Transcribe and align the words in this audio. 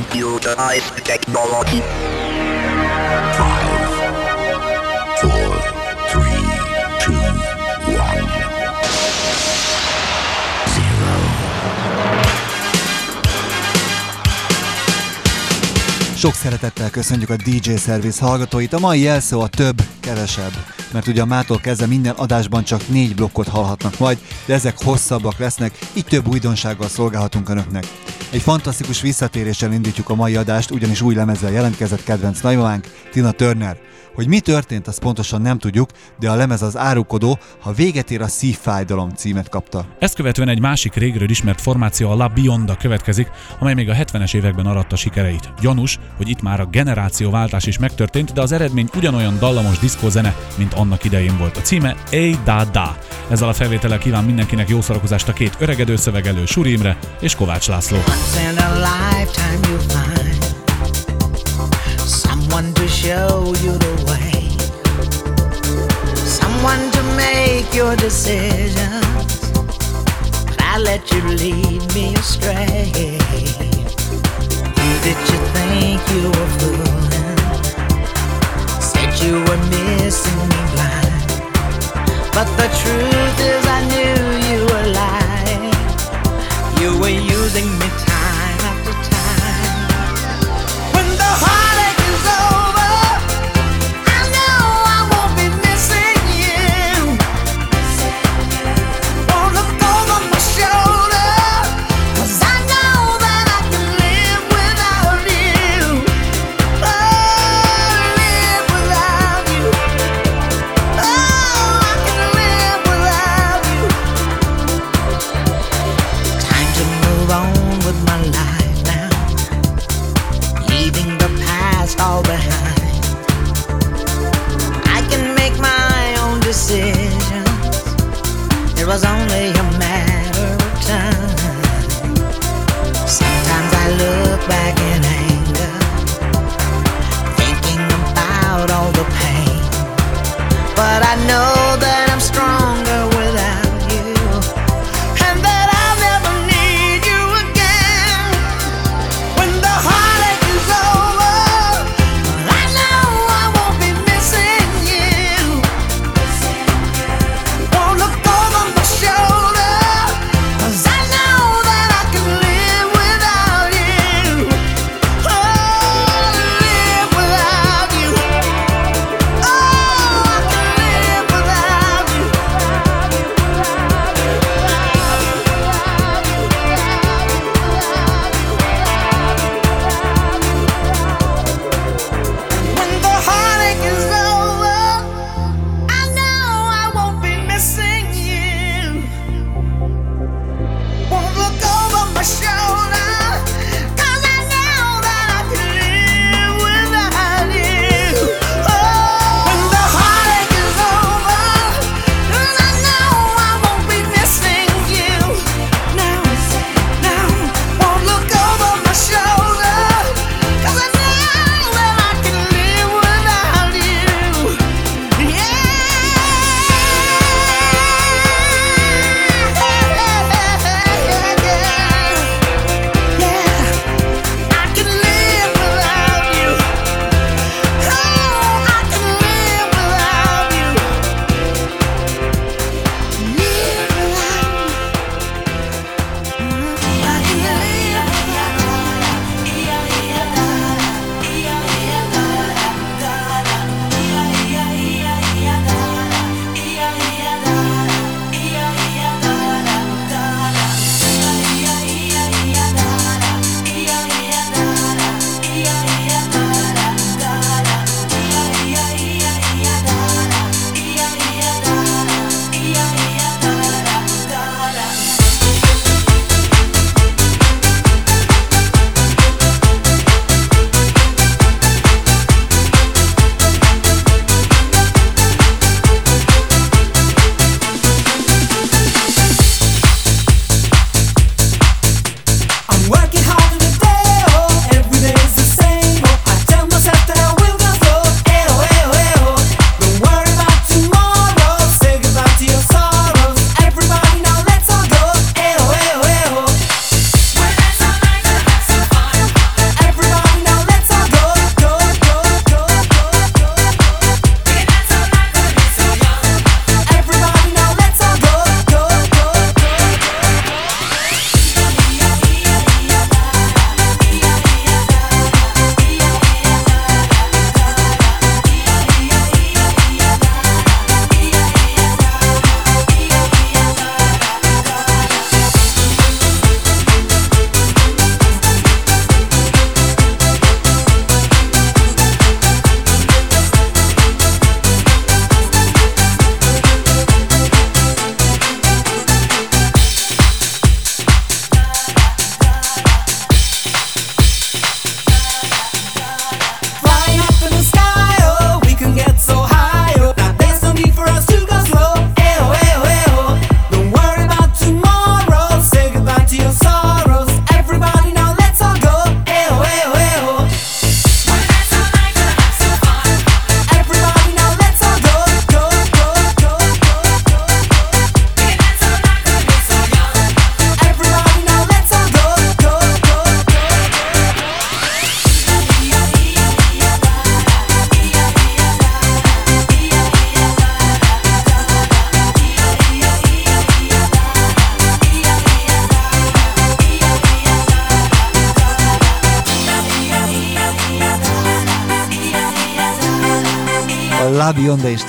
computerized 0.00 1.02
technology. 1.04 1.80
Five, 3.38 3.80
four, 5.20 5.50
three, 6.10 6.44
two, 7.02 7.22
one, 7.96 8.28
zero. 10.74 11.16
Sok 16.16 16.34
szeretettel 16.34 16.90
köszönjük 16.90 17.30
a 17.30 17.36
DJ 17.36 17.74
Service 17.76 18.24
hallgatóit. 18.24 18.72
A 18.72 18.78
mai 18.78 19.00
jelszó 19.00 19.40
a 19.40 19.48
több, 19.48 19.82
kevesebb. 20.00 20.52
Mert 20.92 21.06
ugye 21.06 21.22
a 21.22 21.26
mától 21.26 21.58
kezdve 21.58 21.86
minden 21.86 22.14
adásban 22.14 22.64
csak 22.64 22.88
négy 22.88 23.14
blokkot 23.14 23.48
hallhatnak 23.48 23.98
majd, 23.98 24.18
de 24.44 24.54
ezek 24.54 24.82
hosszabbak 24.84 25.38
lesznek, 25.38 25.78
így 25.92 26.04
több 26.04 26.28
újdonsággal 26.28 26.88
szolgálhatunk 26.88 27.48
Önöknek. 27.48 27.84
Egy 28.32 28.42
fantasztikus 28.42 29.00
visszatéréssel 29.00 29.72
indítjuk 29.72 30.08
a 30.08 30.14
mai 30.14 30.36
adást, 30.36 30.70
ugyanis 30.70 31.00
új 31.00 31.14
lemezzel 31.14 31.52
jelentkezett 31.52 32.04
kedvenc 32.04 32.40
nagymamánk, 32.40 32.86
Tina 33.10 33.30
Turner. 33.30 33.76
Hogy 34.20 34.28
mi 34.28 34.40
történt, 34.40 34.86
azt 34.86 34.98
pontosan 34.98 35.40
nem 35.40 35.58
tudjuk, 35.58 35.90
de 36.18 36.30
a 36.30 36.34
lemez 36.34 36.62
az 36.62 36.76
árukodó, 36.76 37.38
ha 37.60 37.72
véget 37.72 38.10
ér 38.10 38.20
a 38.20 38.28
Szívfájdalom 38.28 39.10
címet 39.10 39.48
kapta. 39.48 39.86
Ezt 39.98 40.14
követően 40.14 40.48
egy 40.48 40.60
másik 40.60 40.94
régről 40.94 41.30
ismert 41.30 41.60
formáció, 41.60 42.10
a 42.10 42.14
La 42.14 42.28
Bionda 42.28 42.76
következik, 42.76 43.30
amely 43.58 43.74
még 43.74 43.88
a 43.88 43.94
70-es 43.94 44.34
években 44.34 44.66
aratta 44.66 44.96
sikereit. 44.96 45.52
Gyanús, 45.60 45.98
hogy 46.16 46.28
itt 46.28 46.42
már 46.42 46.60
a 46.60 46.64
generációváltás 46.64 47.66
is 47.66 47.78
megtörtént, 47.78 48.32
de 48.32 48.40
az 48.40 48.52
eredmény 48.52 48.88
ugyanolyan 48.96 49.38
dallamos 49.38 49.78
diszkózene, 49.78 50.34
mint 50.56 50.74
annak 50.74 51.04
idején 51.04 51.38
volt. 51.38 51.56
A 51.56 51.60
címe 51.60 51.96
Ey 52.10 52.38
Da 52.44 52.64
Da. 52.64 52.96
Ezzel 53.30 53.48
a 53.48 53.52
felvétellel 53.52 53.98
kíván 53.98 54.24
mindenkinek 54.24 54.68
jó 54.68 54.80
szórakozást 54.80 55.28
a 55.28 55.32
két 55.32 55.56
öregedő 55.58 55.96
szövegelő 55.96 56.44
Suri 56.46 56.72
Imre 56.72 56.98
és 57.20 57.34
Kovács 57.34 57.68
László. 57.68 57.98
Someone 62.50 62.72
to 62.72 62.88
show 62.88 63.54
you 63.62 63.78
the 63.78 63.99
someone 66.60 66.90
to 66.90 67.02
make 67.16 67.74
your 67.74 67.96
decisions. 67.96 69.50
I 70.58 70.78
let 70.78 71.10
you 71.10 71.22
lead 71.22 71.82
me 71.94 72.14
astray. 72.14 73.16
Who 74.76 74.88
did 75.06 75.20
you 75.30 75.38
think 75.54 76.00
you 76.14 76.24
were 76.36 76.50
fooling? 76.58 77.38
Said 78.80 79.10
you 79.24 79.36
were 79.46 79.62
missing 79.74 80.40
me 80.52 80.60
blind. 80.72 81.28
But 82.36 82.48
the 82.60 82.68
truth 82.80 83.38
is, 83.52 83.62
I 83.76 83.80
knew 83.92 84.20
you 84.50 84.60
were 84.70 84.88
lying. 85.02 85.72
You 86.80 86.90
were 87.00 87.16
using 87.40 87.68
me 87.78 88.09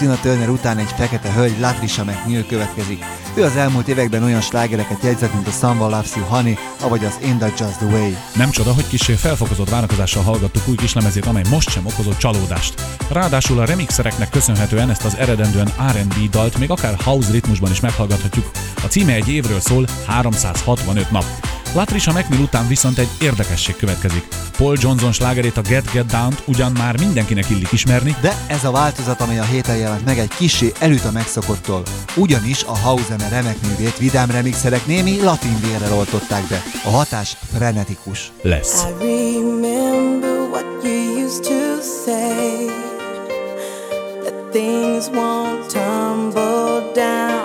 Tina 0.01 0.19
Turner 0.21 0.49
után 0.49 0.77
egy 0.77 0.93
fekete 0.97 1.31
hölgy, 1.31 1.59
Latricia 1.59 2.03
McNeil 2.03 2.45
következik. 2.45 3.03
Ő 3.33 3.43
az 3.43 3.55
elmúlt 3.55 3.87
években 3.87 4.23
olyan 4.23 4.41
slágereket 4.41 5.03
jegyzett, 5.03 5.33
mint 5.33 5.47
a 5.47 5.51
Someone 5.51 5.95
Loves 5.95 6.15
You 6.15 6.25
Honey, 6.25 6.57
avagy 6.81 7.05
az 7.05 7.19
In 7.23 7.37
That 7.37 7.59
Just 7.59 7.77
The 7.77 7.85
Way. 7.85 8.11
Nem 8.35 8.49
csoda, 8.49 8.73
hogy 8.73 8.87
kicsi 8.87 9.13
felfokozott 9.13 9.69
várakozással 9.69 10.23
hallgattuk 10.23 10.67
új 10.67 10.75
kislemezét, 10.75 11.25
amely 11.25 11.43
most 11.49 11.69
sem 11.69 11.85
okozott 11.85 12.17
csalódást. 12.17 12.81
Ráadásul 13.11 13.59
a 13.59 13.65
remixereknek 13.65 14.29
köszönhetően 14.29 14.89
ezt 14.89 15.05
az 15.05 15.17
eredendően 15.17 15.73
R&B 15.91 16.29
dalt 16.29 16.57
még 16.57 16.69
akár 16.69 16.95
house 17.03 17.31
ritmusban 17.31 17.71
is 17.71 17.79
meghallgathatjuk. 17.79 18.51
A 18.83 18.87
címe 18.87 19.13
egy 19.13 19.29
évről 19.29 19.59
szól 19.59 19.85
365 20.07 21.11
nap. 21.11 21.50
Latricia 21.73 22.13
McNeil 22.13 22.41
után 22.41 22.67
viszont 22.67 22.97
egy 22.97 23.09
érdekesség 23.21 23.75
következik. 23.75 24.27
Paul 24.57 24.77
Johnson 24.79 25.11
slágerét 25.11 25.57
a 25.57 25.61
Get 25.61 25.91
Get 25.91 26.05
Down-t 26.05 26.43
ugyan 26.45 26.71
már 26.71 26.99
mindenkinek 26.99 27.49
illik 27.49 27.71
ismerni, 27.71 28.15
De 28.21 28.35
ez 28.47 28.63
a 28.63 28.71
változat, 28.71 29.21
amely 29.21 29.39
a 29.39 29.43
héten 29.43 29.77
jelent 29.77 30.05
meg, 30.05 30.17
egy 30.17 30.27
kisé 30.37 30.71
előtt 30.79 31.03
a 31.03 31.11
megszokottól. 31.11 31.83
Ugyanis 32.15 32.63
a 32.63 32.77
Hausemer 32.77 33.29
remek 33.29 33.57
művét 33.67 33.97
vidám 33.97 34.31
remixerek 34.31 34.85
némi 34.85 35.21
latin 35.21 35.59
vérrel 35.61 35.93
oltották 35.93 36.43
be. 36.47 36.63
A 36.83 36.89
hatás 36.89 37.37
frenetikus. 37.57 38.31
lesz. 38.41 38.83
I 38.83 39.03
remember 39.03 40.49
what 40.51 40.65
you 40.83 41.25
used 41.25 41.43
to 41.43 41.81
say 42.05 42.65
that 44.23 44.51
things 44.51 45.07
won't 45.07 45.67
tumble 45.73 46.91
down. 46.95 47.40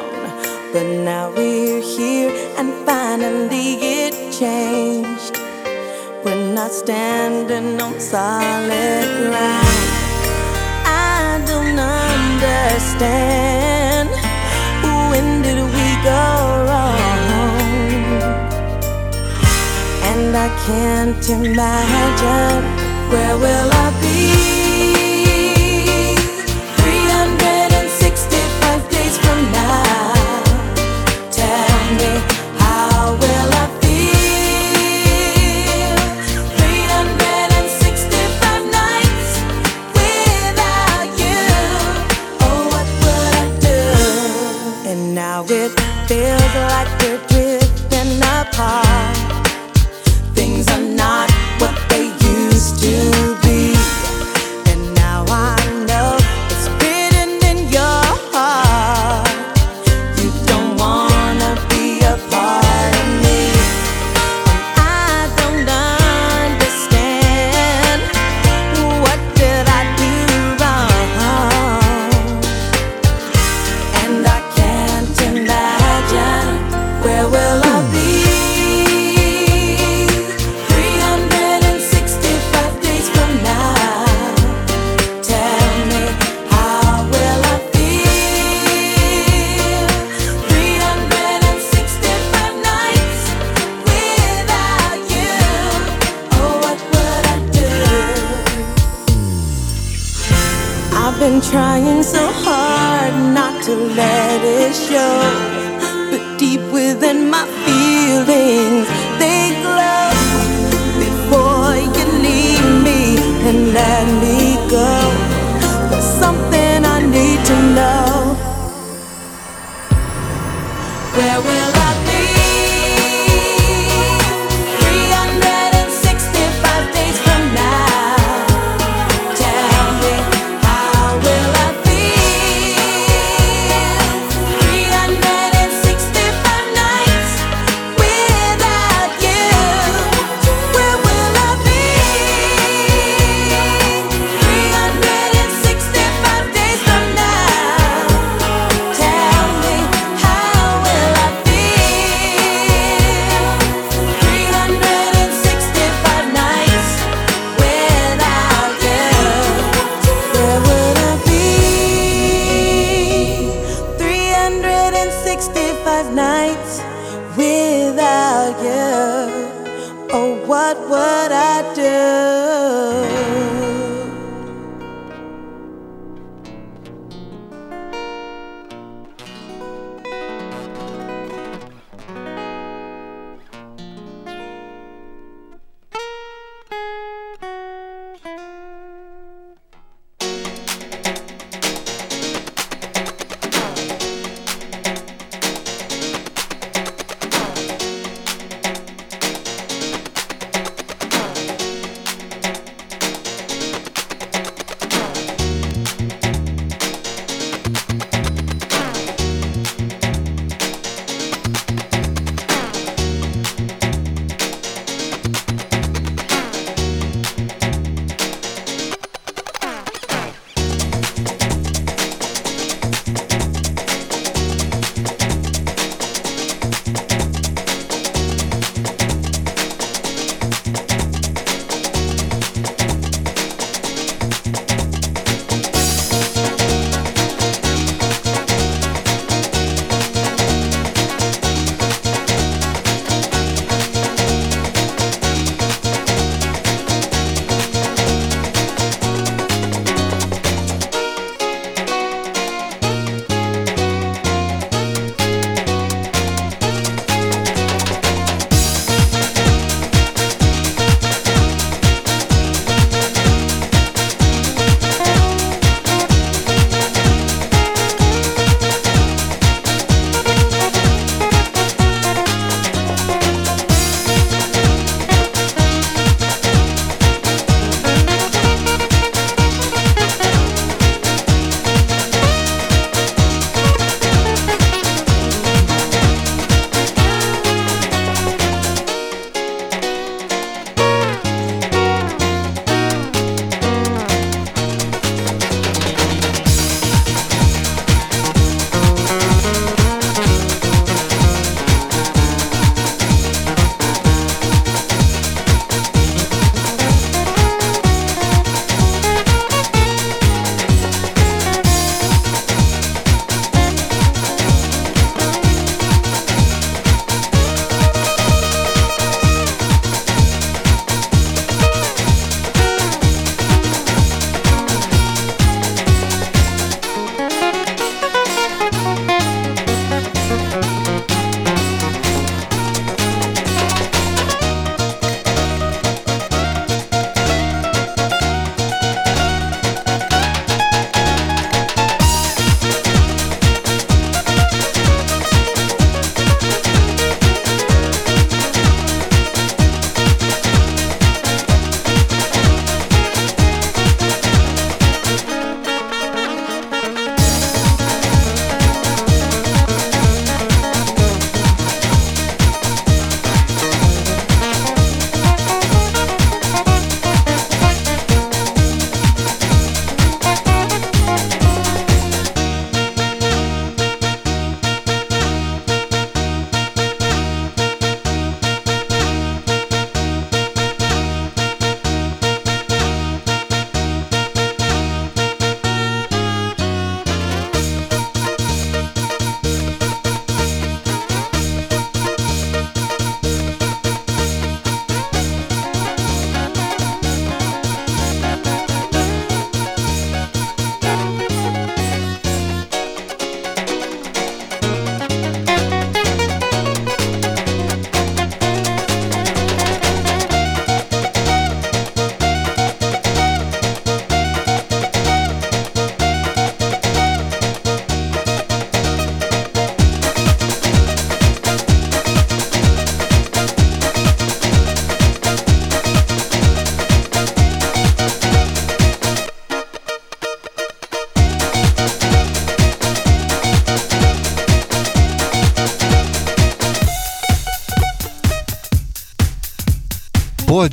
But 0.73 0.87
now 1.05 1.31
we're 1.31 1.81
here 1.81 2.31
and 2.59 2.73
finally 2.85 3.79
it 3.81 4.33
changed. 4.33 5.39
We're 6.25 6.53
not 6.53 6.73
standing 6.73 7.81
on 7.81 8.01
solid 8.01 9.07
ground. 9.31 9.87
I 10.85 11.41
don't 11.47 11.79
understand. 11.79 13.29
When 15.11 15.43
did 15.43 15.59
we 15.77 15.89
go 16.03 16.25
wrong? 16.67 17.23
And 20.11 20.37
I 20.37 20.49
can't 20.67 21.29
imagine 21.31 22.65
where 23.11 23.37
will 23.39 23.71
I 23.73 23.91
be 24.03 24.56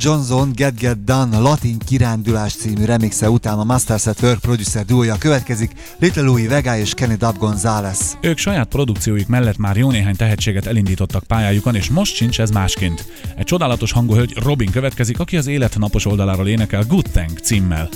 Johnson 0.04 0.52
Get 0.54 0.78
Get 0.78 1.04
Done 1.04 1.38
latin 1.38 1.78
kirándulás 1.78 2.54
című 2.54 2.84
remixe 2.84 3.30
után 3.30 3.58
a 3.58 3.64
Masters 3.64 4.06
Work 4.22 4.40
producer 4.40 4.84
duója 4.84 5.18
következik, 5.18 5.72
Little 5.98 6.22
Louis 6.22 6.48
Vega 6.48 6.76
és 6.76 6.94
Kenny 6.94 7.16
Dub 7.16 7.38
Gonzalez. 7.38 8.18
Ők 8.20 8.38
saját 8.38 8.68
produkciójuk 8.68 9.28
mellett 9.28 9.56
már 9.56 9.76
jó 9.76 9.90
néhány 9.90 10.16
tehetséget 10.16 10.66
elindítottak 10.66 11.24
pályájukon, 11.24 11.74
és 11.74 11.90
most 11.90 12.14
sincs 12.14 12.40
ez 12.40 12.50
másként. 12.50 13.06
Egy 13.36 13.44
csodálatos 13.44 13.92
hangú 13.92 14.14
hölgy 14.14 14.36
Robin 14.42 14.70
következik, 14.70 15.20
aki 15.20 15.36
az 15.36 15.46
élet 15.46 15.78
napos 15.78 16.06
oldaláról 16.06 16.48
énekel 16.48 16.84
Good 16.88 17.06
Thank 17.12 17.38
címmel. 17.38 17.88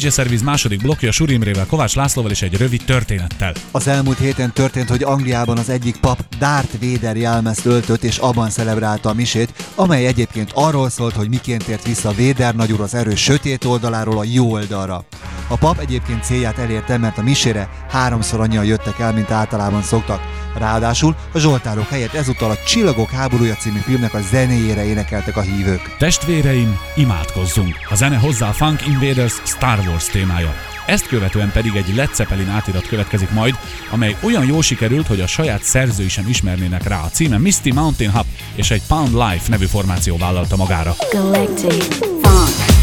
DJ 0.00 0.08
Service 0.08 0.44
második 0.44 0.82
blokja 0.82 1.12
Surimrével, 1.12 1.66
Kovács 1.66 1.94
Lászlóval 1.94 2.30
és 2.30 2.42
egy 2.42 2.56
rövid 2.56 2.84
történettel. 2.84 3.52
Az 3.70 3.86
elmúlt 3.86 4.18
héten 4.18 4.52
történt, 4.52 4.88
hogy 4.88 5.02
Angliában 5.02 5.58
az 5.58 5.68
egyik 5.68 5.96
pap 5.96 6.36
Darth 6.38 6.74
Vader 6.80 7.16
jelmezt 7.16 7.64
öltött 7.64 8.02
és 8.02 8.18
abban 8.18 8.50
celebrálta 8.50 9.08
a 9.08 9.14
misét, 9.14 9.52
amely 9.74 10.06
egyébként 10.06 10.50
arról 10.54 10.90
szólt, 10.90 11.14
hogy 11.14 11.28
miként 11.28 11.62
ért 11.68 11.86
vissza 11.86 12.14
Vader 12.18 12.54
nagyúr 12.54 12.80
az 12.80 12.94
erős 12.94 13.22
sötét 13.22 13.64
oldaláról 13.64 14.18
a 14.18 14.24
jó 14.24 14.50
oldalra. 14.50 15.04
A 15.48 15.56
pap 15.56 15.78
egyébként 15.78 16.24
célját 16.24 16.58
elérte, 16.58 16.96
mert 16.98 17.18
a 17.18 17.22
misére 17.22 17.68
háromszor 17.88 18.40
annyian 18.40 18.64
jöttek 18.64 18.98
el, 18.98 19.12
mint 19.12 19.30
általában 19.30 19.82
szoktak. 19.82 20.39
Ráadásul 20.54 21.16
a 21.32 21.38
Zsoltárok 21.38 21.88
helyett 21.88 22.14
ezúttal 22.14 22.50
a 22.50 22.56
Csillagok 22.66 23.10
háborúja 23.10 23.54
című 23.54 23.78
filmnek 23.78 24.14
a 24.14 24.20
zenéjére 24.20 24.84
énekeltek 24.84 25.36
a 25.36 25.40
hívők. 25.40 25.96
Testvéreim, 25.98 26.78
imádkozzunk! 26.96 27.76
A 27.88 27.94
zene 27.94 28.16
hozzá 28.16 28.48
a 28.48 28.52
Funk 28.52 28.86
Invaders 28.86 29.34
Star 29.44 29.78
Wars 29.78 30.04
témája. 30.04 30.54
Ezt 30.86 31.06
követően 31.06 31.50
pedig 31.52 31.74
egy 31.74 31.94
Led 31.94 32.14
Zeppelin 32.14 32.48
átirat 32.48 32.86
következik 32.86 33.30
majd, 33.30 33.54
amely 33.90 34.16
olyan 34.22 34.44
jól 34.44 34.62
sikerült, 34.62 35.06
hogy 35.06 35.20
a 35.20 35.26
saját 35.26 35.62
szerzői 35.62 36.08
sem 36.08 36.28
ismernének 36.28 36.88
rá. 36.88 37.00
A 37.00 37.08
címe 37.08 37.38
Misty 37.38 37.72
Mountain 37.72 38.10
Hop, 38.10 38.26
és 38.54 38.70
egy 38.70 38.82
Pound 38.88 39.12
Life 39.12 39.48
nevű 39.48 39.66
formáció 39.66 40.16
vállalta 40.16 40.56
magára. 40.56 40.94
Galactic 41.12 41.96
Funk. 41.96 42.79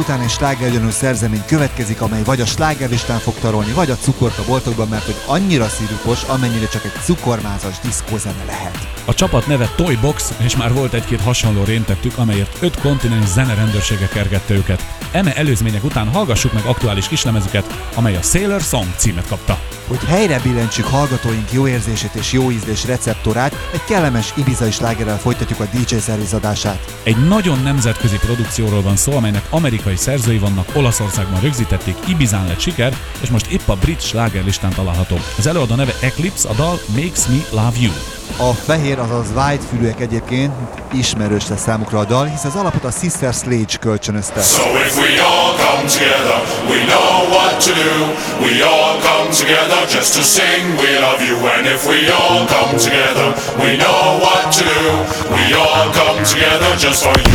Után 0.00 0.20
egy 0.20 0.30
slágergyanú 0.30 0.90
szerzemény 0.90 1.42
következik, 1.46 2.00
amely 2.00 2.22
vagy 2.22 2.40
a 2.40 2.46
slágerlistán 2.46 3.18
fog 3.18 3.34
tarolni, 3.34 3.72
vagy 3.72 3.90
a 3.90 3.96
cukorka 3.96 4.42
boltokban, 4.46 4.88
mert 4.88 5.04
hogy 5.04 5.16
annyira 5.26 5.68
szirupos, 5.68 6.22
amennyire 6.22 6.68
csak 6.68 6.84
egy 6.84 7.02
cukormázas 7.04 7.78
diszkózene 7.82 8.44
lehet. 8.46 8.78
A 9.04 9.14
csapat 9.14 9.46
neve 9.46 9.70
Toy 9.76 9.96
Box, 9.96 10.32
és 10.38 10.56
már 10.56 10.72
volt 10.72 10.92
egy-két 10.92 11.20
hasonló 11.20 11.64
réntettük, 11.64 12.18
amelyért 12.18 12.56
öt 12.60 12.80
kontinens 12.80 13.28
zenerendőrsége 13.28 14.08
kergette 14.08 14.54
őket. 14.54 14.86
Eme 15.12 15.36
előzmények 15.36 15.84
után 15.84 16.08
hallgassuk 16.08 16.52
meg 16.52 16.64
aktuális 16.64 17.08
kislemezüket, 17.08 17.90
amely 17.94 18.16
a 18.16 18.22
Sailor 18.22 18.60
Song 18.60 18.86
címet 18.96 19.26
kapta. 19.26 19.58
Hogy 19.90 20.04
helyre 20.04 20.40
billentsük 20.42 20.84
hallgatóink 20.84 21.52
jó 21.52 21.68
érzését 21.68 22.14
és 22.14 22.32
jó 22.32 22.50
ízlés 22.50 22.84
receptorát, 22.84 23.54
egy 23.72 23.84
kellemes 23.84 24.32
Ibiza 24.36 24.70
slágerrel 24.70 25.18
folytatjuk 25.18 25.60
a 25.60 25.68
DJ 25.72 25.96
szerviz 25.96 26.32
adását. 26.32 26.94
Egy 27.02 27.28
nagyon 27.28 27.62
nemzetközi 27.62 28.16
produkcióról 28.16 28.82
van 28.82 28.96
szó, 28.96 29.12
amelynek 29.12 29.46
amerikai 29.50 29.96
szerzői 29.96 30.38
vannak, 30.38 30.76
Olaszországban 30.76 31.40
rögzítették, 31.40 31.96
Ibizán 32.08 32.46
lett 32.46 32.60
siker, 32.60 32.96
és 33.20 33.30
most 33.30 33.46
épp 33.46 33.68
a 33.68 33.76
brit 33.76 34.00
slágerlistán 34.00 34.72
található. 34.72 35.16
Az 35.38 35.46
előadó 35.46 35.74
neve 35.74 35.94
Eclipse, 36.00 36.48
a 36.48 36.52
dal 36.52 36.78
Makes 36.94 37.26
Me 37.26 37.44
Love 37.50 37.78
You. 37.80 38.19
A 38.36 38.52
fehér, 38.52 38.98
azaz 38.98 39.26
white 39.34 39.64
fülűek 39.70 40.00
egyébként 40.00 40.52
ismerős 40.92 41.48
lesz 41.48 41.60
számukra 41.60 41.98
a 41.98 42.04
dal, 42.04 42.26
hisz 42.26 42.44
az 42.44 42.54
alapot 42.54 42.84
a 42.84 42.90
Sister 42.90 43.32
Sledge 43.32 43.76
kölcsönözte. 43.80 44.42
So 44.42 44.62
if 44.62 44.96
we 44.96 45.22
all 45.22 45.52
come 45.66 45.88
together, 45.88 46.38
we 46.68 46.78
know 46.92 47.30
what 47.36 47.64
to 47.64 47.72
do. 47.72 47.94
We 48.44 48.52
all 48.64 48.94
come 49.08 49.28
together 49.42 49.80
just 49.96 50.14
to 50.16 50.22
sing 50.22 50.64
we 50.82 50.90
love 51.06 51.20
you. 51.28 51.36
And 51.56 51.66
if 51.66 51.86
we 51.88 51.98
all 52.18 52.46
come 52.46 52.78
together, 52.78 53.28
we 53.62 53.76
know 53.76 54.02
what 54.24 54.44
to 54.58 54.64
do. 54.74 54.84
We 55.36 55.44
all 55.54 55.86
come 56.00 56.18
together 56.32 56.70
just 56.76 57.04
for 57.04 57.18
you. 57.20 57.30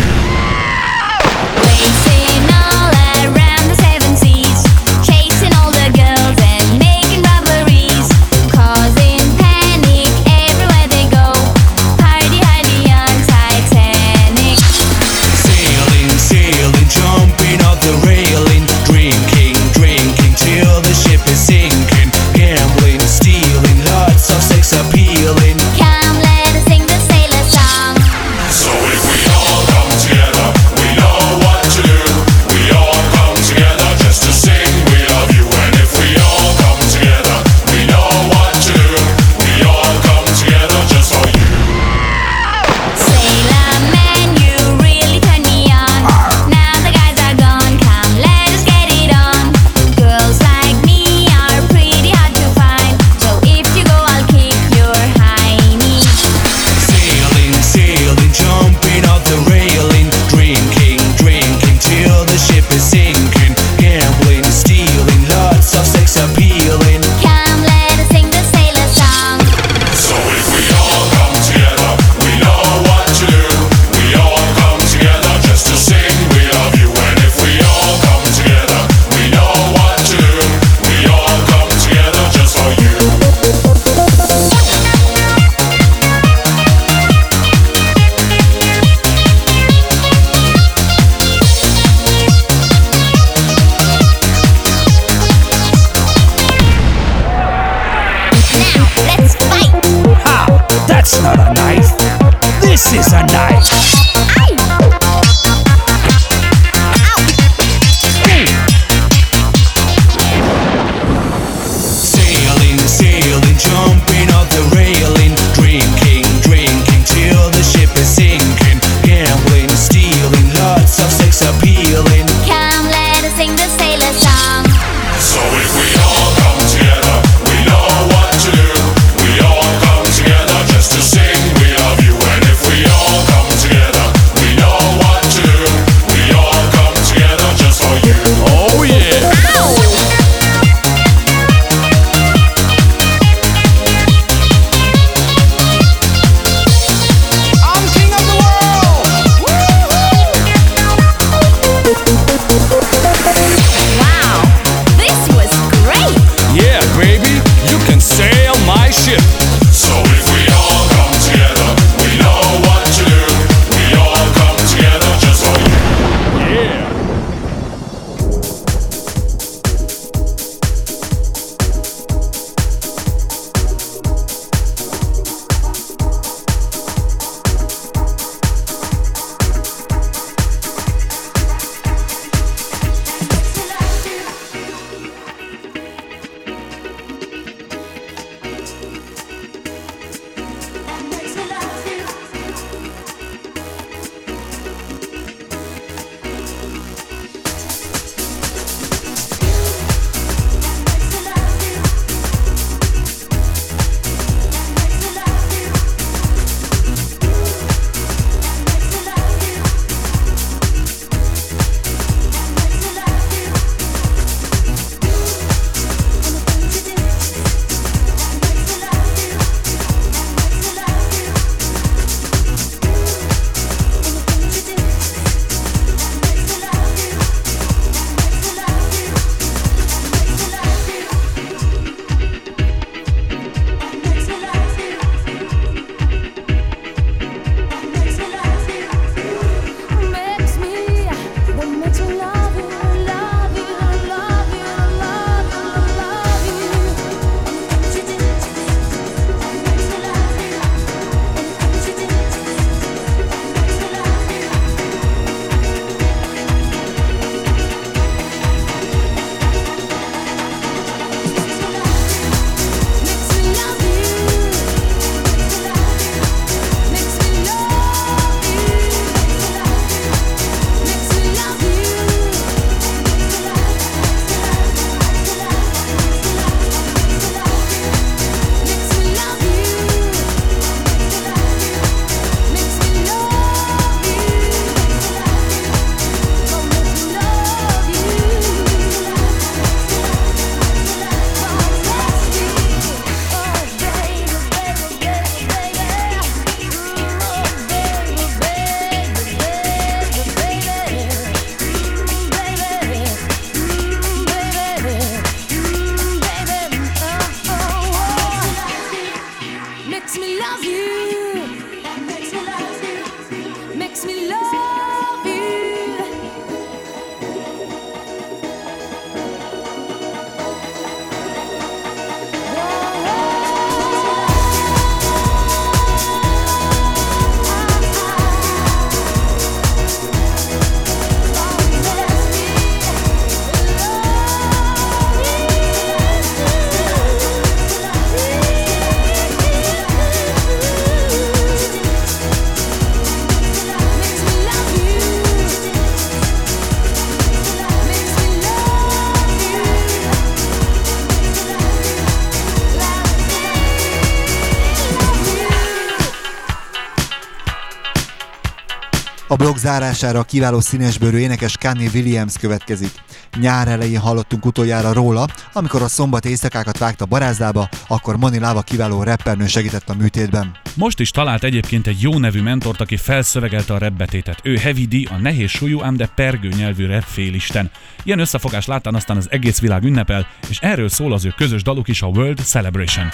Zárására 359.75 360.19
a 360.19 360.23
kiváló 360.23 360.59
színesbőrű 360.59 361.17
énekes 361.17 361.57
Kanye 361.57 361.89
Williams 361.93 362.33
következik. 362.37 362.91
Nyár 363.39 363.67
elején 363.67 363.99
hallottunk 363.99 364.45
utoljára 364.45 364.93
róla, 364.93 365.27
amikor 365.53 365.81
a 365.81 365.87
szombat 365.87 366.25
éjszakákat 366.25 366.77
vágta 366.77 367.05
barázdába, 367.05 367.69
akkor 367.87 368.17
Moni 368.17 368.39
Lava 368.39 368.61
kiváló 368.61 369.03
rappernő 369.03 369.47
segített 369.47 369.89
a 369.89 369.93
műtétben. 369.93 370.51
Most 370.75 370.99
is 370.99 371.09
talált 371.11 371.43
egyébként 371.43 371.87
egy 371.87 372.01
jó 372.01 372.17
nevű 372.17 372.41
mentort, 372.41 372.81
aki 372.81 372.97
felszövegelte 372.97 373.73
a 373.73 373.77
repbetétet. 373.77 374.39
Ő 374.43 374.55
Heavy 374.55 374.85
D, 374.85 375.09
a 375.11 375.17
nehéz 375.17 375.49
súlyú, 375.49 375.83
ám 375.83 375.95
de 375.95 376.09
pergő 376.15 376.49
nyelvű 376.49 376.85
rap 376.85 377.03
félisten. 377.03 377.71
Ilyen 378.03 378.19
összefogás 378.19 378.65
láttán 378.65 378.95
aztán 378.95 379.17
az 379.17 379.27
egész 379.31 379.59
világ 379.59 379.83
ünnepel, 379.83 380.27
és 380.49 380.59
erről 380.59 380.89
szól 380.89 381.13
az 381.13 381.25
ő 381.25 381.33
közös 381.37 381.63
daluk 381.63 381.87
is 381.87 382.01
a 382.01 382.07
World 382.07 382.37
Celebration. 382.37 383.07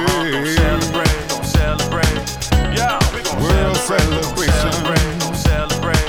Hear 0.00 0.24
you 0.26 0.56
Don't 0.56 0.80
celebrate, 0.80 1.28
don't 1.28 1.44
celebrate. 1.44 2.16
Yeah, 2.76 2.98
we 3.12 3.22
gon' 3.22 3.42
World 3.42 3.76
celebrate, 3.76 4.48
don't 4.48 4.72
celebrate, 4.72 5.18
don't 5.20 5.36
celebrate. 5.36 6.08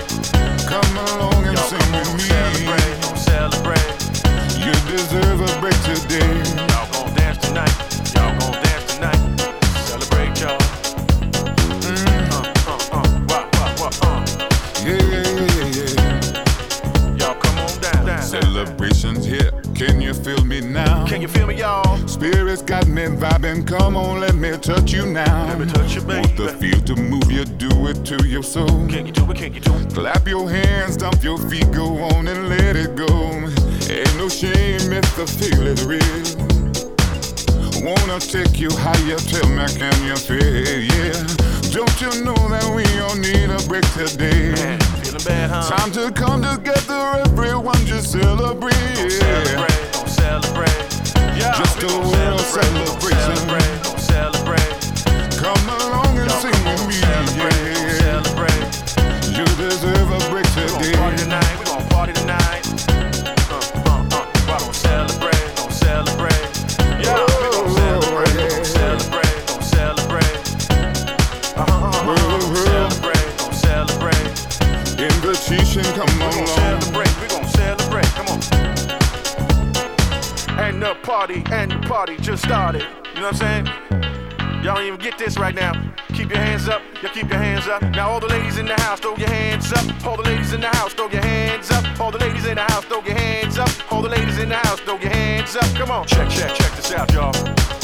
Come 0.72 0.98
along 0.98 1.44
and 1.46 1.60
sing 1.60 1.92
with 1.92 2.14
me. 2.16 2.24
celebrate, 2.24 3.02
don't 3.02 3.18
celebrate. 3.18 3.90
You 4.56 4.72
deserve 4.88 5.42
a 5.42 5.60
break 5.60 5.73
you 21.24 21.30
feel 21.30 21.48
me, 21.48 21.56
y'all? 21.56 22.06
Spirits 22.06 22.62
got 22.62 22.86
me 22.86 23.04
vibing. 23.04 23.66
Come 23.66 23.96
on, 23.96 24.20
let 24.20 24.36
me 24.36 24.58
touch 24.58 24.92
you 24.92 25.06
now. 25.06 25.48
Let 25.48 25.58
me 25.58 25.66
touch 25.66 25.96
you, 25.96 26.04
Want 26.04 26.36
the 26.36 26.48
baby. 26.48 26.72
feel 26.72 26.82
to 26.82 26.96
move 27.02 27.32
you, 27.32 27.46
do 27.46 27.88
it 27.88 28.04
to 28.08 28.28
your 28.28 28.44
soul. 28.44 28.68
Can 28.90 29.06
you 29.06 29.14
do 29.14 29.32
it? 29.32 29.38
Can 29.38 29.54
you 29.54 29.62
do 29.62 29.74
it? 29.74 29.94
Clap 29.94 30.28
your 30.28 30.50
hands, 30.50 30.96
stomp 30.96 31.24
your 31.24 31.38
feet, 31.38 31.72
go 31.72 31.86
on 32.12 32.28
and 32.28 32.50
let 32.50 32.76
it 32.76 32.98
go. 32.98 33.08
Ain't 33.90 34.18
no 34.18 34.28
shame 34.28 34.92
if 34.92 35.16
the 35.16 35.26
feel 35.26 35.66
is 35.66 35.86
real. 35.86 36.04
Wanna 37.88 38.20
take 38.20 38.60
you 38.60 38.70
higher, 38.74 39.16
tell 39.16 39.48
me, 39.48 39.66
can 39.80 39.96
you 40.04 40.18
feel? 40.18 40.44
Yeah. 40.92 41.24
Don't 41.72 42.02
you 42.02 42.12
know 42.26 42.36
that 42.52 42.68
we 42.76 42.84
all 43.00 43.16
need 43.16 43.50
a 43.50 43.66
break 43.70 43.88
today? 43.94 44.52
Man, 44.52 44.80
feeling 45.00 45.24
bad, 45.24 45.50
huh? 45.50 45.78
Time 45.78 45.92
to 45.94 46.12
come 46.12 46.42
together, 46.42 47.24
everyone 47.24 47.86
just 47.86 48.12
celebrate. 48.12 48.74
Don't 48.96 49.10
celebrate, 49.10 49.92
don't 49.94 50.10
celebrate. 50.10 50.93
Yeah, 51.36 51.54
Just 51.58 51.78
we 51.78 51.86
a 51.86 51.88
gon' 51.90 52.02
world 52.12 52.40
celebrate, 52.42 52.74
don't 52.74 53.02
celebration. 53.02 53.36
celebrate, 53.36 53.84
don't 53.84 54.00
celebrate. 54.00 54.70
Come 55.42 55.70
along 55.70 56.18
and 56.20 56.30
Y'all 56.30 56.42
sing 56.42 56.52
come 56.54 56.66
with 56.66 56.82
on, 56.82 56.88
me. 56.88 56.94
celebrate, 56.94 57.58
don't 57.74 57.90
Yeah. 57.90 58.24
celebrate. 58.24 58.64
You 59.38 59.46
deserve 59.58 59.93
party, 81.42 81.56
and 81.56 81.72
the 81.72 81.88
party 81.88 82.18
just 82.18 82.44
started. 82.44 82.82
You 82.82 83.22
know 83.22 83.32
what 83.32 83.42
I'm 83.42 83.66
saying? 83.66 83.66
Y'all 84.64 84.76
don't 84.76 84.86
even 84.86 85.00
get 85.00 85.18
this 85.18 85.38
right 85.38 85.56
now. 85.56 85.74
Keep 86.14 86.30
your 86.30 86.40
hands 86.40 86.68
up, 86.68 86.82
y'all 87.02 87.12
keep 87.12 87.30
your 87.30 87.40
hands 87.40 87.68
up. 87.68 87.82
Now 87.82 88.10
all 88.10 88.20
the 88.20 88.28
ladies 88.28 88.58
in 88.58 88.66
the 88.66 88.80
house, 88.82 89.00
throw 89.00 89.16
your 89.18 89.30
hands 89.30 89.74
up. 89.74 90.06
All 90.06 90.16
the 90.16 90.24
ladies 90.24 90.54
in 90.54 90.62
the 90.62 90.68
house, 90.68 90.94
throw 90.94 91.10
your 91.10 91.22
hands 91.22 91.72
up. 91.72 92.00
All 92.00 92.12
the 92.12 92.20
ladies 92.20 92.46
in 92.46 92.56
the 92.56 92.62
house, 92.62 92.86
throw 92.86 93.02
your 93.02 93.16
hands 93.16 93.58
up. 93.58 93.92
All 93.92 94.02
the 94.02 94.10
ladies 94.10 94.38
in 94.38 94.50
the 94.50 94.56
house, 94.56 94.80
throw 94.82 94.98
your 94.98 95.10
hands 95.10 95.56
up. 95.56 95.66
Come 95.76 95.92
on, 95.92 96.08
check, 96.08 96.30
check, 96.30 96.56
check 96.56 96.72
this 96.76 96.92
out, 96.92 97.12
y'all. 97.12 97.83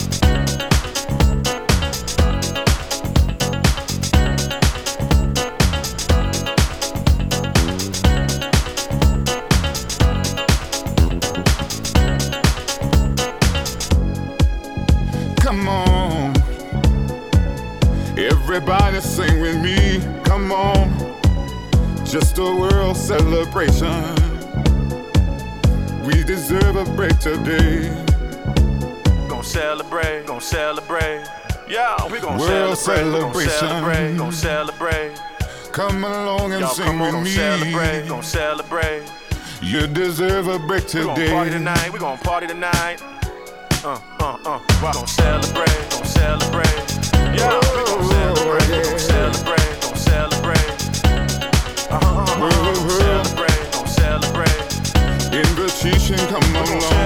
Today. 27.35 27.89
Gonna 29.27 29.43
celebrate, 29.43 30.25
gonna 30.25 30.41
celebrate. 30.41 31.25
Yeah, 31.67 32.11
we 32.11 32.19
gonna 32.19 32.39
World 32.39 32.77
celebrate, 32.77 33.19
gonna 33.21 33.49
celebrate, 33.49 34.17
gonna 34.17 34.31
celebrate. 34.31 35.21
Come 35.71 36.03
along 36.03 36.53
and 36.53 36.61
Y'all 36.61 36.73
sing 36.73 36.85
come 36.85 37.01
on, 37.01 37.07
with 37.07 37.11
gonna 37.13 37.25
me. 37.25 37.31
celebrate, 37.31 38.07
gonna 38.07 38.23
celebrate. 38.23 39.03
You 39.61 39.85
deserve 39.87 40.47
a 40.47 40.57
break 40.57 40.91
We 40.93 41.03
gon' 41.03 41.29
party 41.29 41.51
tonight, 41.51 41.93
we 41.93 41.99
gon' 41.99 42.17
party 42.17 42.47
tonight. 42.47 43.01
Uh, 43.83 43.99
uh, 44.19 44.37
uh, 44.45 44.59
we 44.81 44.91
gon' 44.91 45.07
celebrate, 45.07 45.89
gon' 45.91 46.05
celebrate. 46.05 46.77
Yeah, 47.37 47.59
we 47.59 47.83
gon' 47.85 48.09
celebrate, 48.09 48.69
we 48.69 48.83
gon' 48.89 48.99
celebrate, 48.99 49.81
gon' 49.81 49.95
celebrate. 49.95 50.69
Uh, 51.91 51.99
uh, 52.01 52.25
uh, 52.25 52.41
uh, 52.41 52.65
gon' 52.65 52.89
celebrate, 52.89 53.71
gon' 53.71 53.87
celebrate. 53.87 54.59
Invitation, 55.31 56.17
come 56.27 56.55
along. 56.55 56.98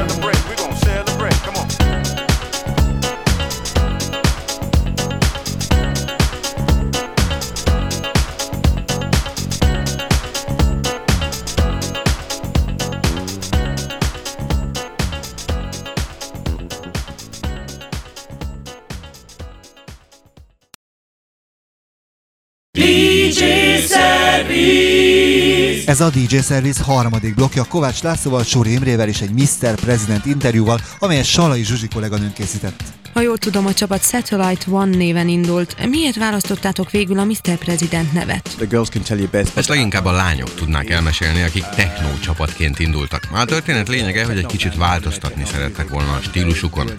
Ez 25.85 26.01
a 26.01 26.09
DJ 26.09 26.37
Service 26.37 26.83
harmadik 26.83 27.35
blokja 27.35 27.63
Kovács 27.63 28.01
Lászlóval, 28.01 28.43
Sóri 28.43 28.71
Imrével 28.71 29.07
és 29.07 29.21
egy 29.21 29.31
Mr. 29.31 29.75
President 29.75 30.25
interjúval, 30.25 30.79
amelyet 30.99 31.25
Salai 31.25 31.63
Zsuzsi 31.63 31.87
kolléganőn 31.87 32.33
készített. 32.33 33.02
Ha 33.13 33.21
jól 33.21 33.37
tudom, 33.37 33.65
a 33.65 33.73
csapat 33.73 34.03
Satellite 34.03 34.65
One 34.69 34.95
néven 34.95 35.27
indult. 35.27 35.89
Miért 35.89 36.15
választottátok 36.15 36.91
végül 36.91 37.19
a 37.19 37.23
Mr. 37.23 37.55
President 37.57 38.13
nevet? 38.13 38.49
The 38.55 38.65
girls 38.65 38.89
can 38.89 39.01
tell 39.01 39.17
you 39.17 39.27
best. 39.27 39.57
Ezt 39.57 39.67
leginkább 39.67 40.05
a 40.05 40.11
lányok 40.11 40.55
tudnák 40.55 40.89
elmesélni, 40.89 41.41
akik 41.41 41.63
techno 41.63 42.17
csapatként 42.19 42.79
indultak. 42.79 43.27
Már 43.31 43.41
a 43.41 43.45
történet 43.45 43.87
lényege, 43.87 44.25
hogy 44.25 44.37
egy 44.37 44.45
kicsit 44.45 44.75
változtatni 44.75 45.43
szerettek 45.45 45.89
volna 45.89 46.11
a 46.11 46.21
stílusukon. 46.21 46.89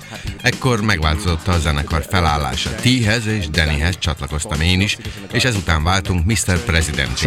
Ekkor 0.42 0.80
megváltozott 0.80 1.48
a 1.48 1.58
zenekar 1.58 2.06
felállása. 2.10 2.70
T-hez 2.70 3.26
és 3.26 3.48
Dannyhez 3.48 3.98
csatlakoztam 3.98 4.60
én 4.60 4.80
is, 4.80 4.96
és 5.32 5.44
ezután 5.44 5.82
váltunk 5.82 6.24
Mr. 6.24 6.58
President. 6.64 7.22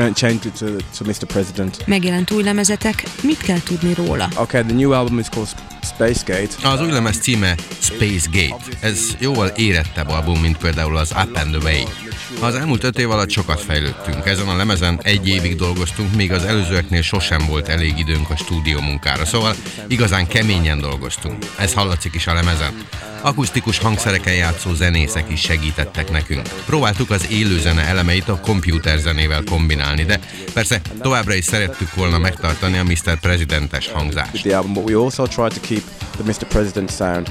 Megjelent 1.88 2.32
új 2.32 2.44
lemezetek, 2.44 3.04
mit 3.22 3.38
kell 3.38 3.62
tudni 3.64 3.94
róla? 3.94 4.28
Okay, 4.36 4.64
the 4.64 4.74
new 4.74 4.92
album 4.92 5.20
is 5.20 5.28
called 5.30 5.77
Space 5.88 6.24
Gate. 6.26 6.68
Az 6.68 6.82
új 6.82 6.92
lemez 6.92 7.18
címe 7.18 7.56
Space 7.80 8.30
Gate. 8.32 8.78
Ez 8.80 9.16
jóval 9.20 9.48
érettebb 9.48 10.10
album, 10.10 10.40
mint 10.40 10.58
például 10.58 10.98
az 10.98 11.12
Up 11.12 11.38
and 11.38 11.56
Away. 11.56 12.07
Az 12.42 12.56
elmúlt 12.56 12.84
öt 12.84 13.00
év 13.00 13.12
alatt 13.12 13.30
sokat 13.30 13.62
fejlődtünk. 13.62 14.26
Ezen 14.26 14.48
a 14.48 14.56
lemezen 14.56 15.00
egy 15.04 15.28
évig 15.28 15.56
dolgoztunk, 15.56 16.16
míg 16.16 16.32
az 16.32 16.44
előzőeknél 16.44 17.02
sosem 17.02 17.46
volt 17.48 17.68
elég 17.68 17.98
időnk 17.98 18.30
a 18.30 18.36
stúdió 18.36 18.80
munkára. 18.80 19.26
Szóval 19.26 19.56
igazán 19.88 20.28
keményen 20.28 20.80
dolgoztunk. 20.80 21.46
Ez 21.60 21.74
hallatszik 21.74 22.16
is 22.16 22.28
a 22.28 22.34
lemezen. 22.34 22.86
Akusztikus 23.22 23.78
hangszereken 23.78 24.34
játszó 24.34 24.74
zenészek 24.74 25.30
is 25.30 25.40
segítettek 25.40 26.12
nekünk. 26.12 26.48
Próbáltuk 26.66 27.10
az 27.10 27.28
élőzene 27.30 27.82
elemeit 27.82 28.30
a 28.30 28.40
komputer 28.40 28.98
zenével 28.98 29.44
kombinálni, 29.50 30.04
de 30.04 30.20
persze 30.54 30.82
továbbra 31.02 31.34
is 31.34 31.46
szerettük 31.46 31.94
volna 31.94 32.18
megtartani 32.18 32.78
a 32.78 32.84
Mr. 32.84 33.20
Presidentes 33.20 33.88
hangzást. 33.92 34.44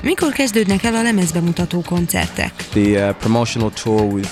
Mikor 0.03 0.33
kezdődnek 0.33 0.83
el 0.85 0.95
a 0.95 1.03
lemezbemutató 1.03 1.83
koncertek? 1.83 2.53
Uh, 2.75 3.15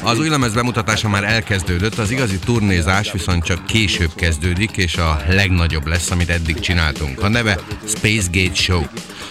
Az 0.03 0.19
új 0.19 0.29
lemez 0.29 0.54
bemutatása 0.55 1.09
már 1.09 1.25
elkezdődött, 1.25 1.99
az 1.99 2.11
igazi 2.11 2.39
turnézás 2.39 3.13
viszont 3.13 3.45
csak 3.45 3.67
később 3.67 4.11
kezdődik, 4.15 4.77
és 4.77 4.97
a 4.97 5.21
legnagyobb 5.29 5.87
lesz, 5.87 6.11
amit 6.11 6.31
eddig 6.31 6.61
csináltunk. 6.61 7.23
A 7.23 7.29
neve 7.29 7.59
Space 7.87 8.29
Gate 8.33 8.55
Show. 8.55 8.83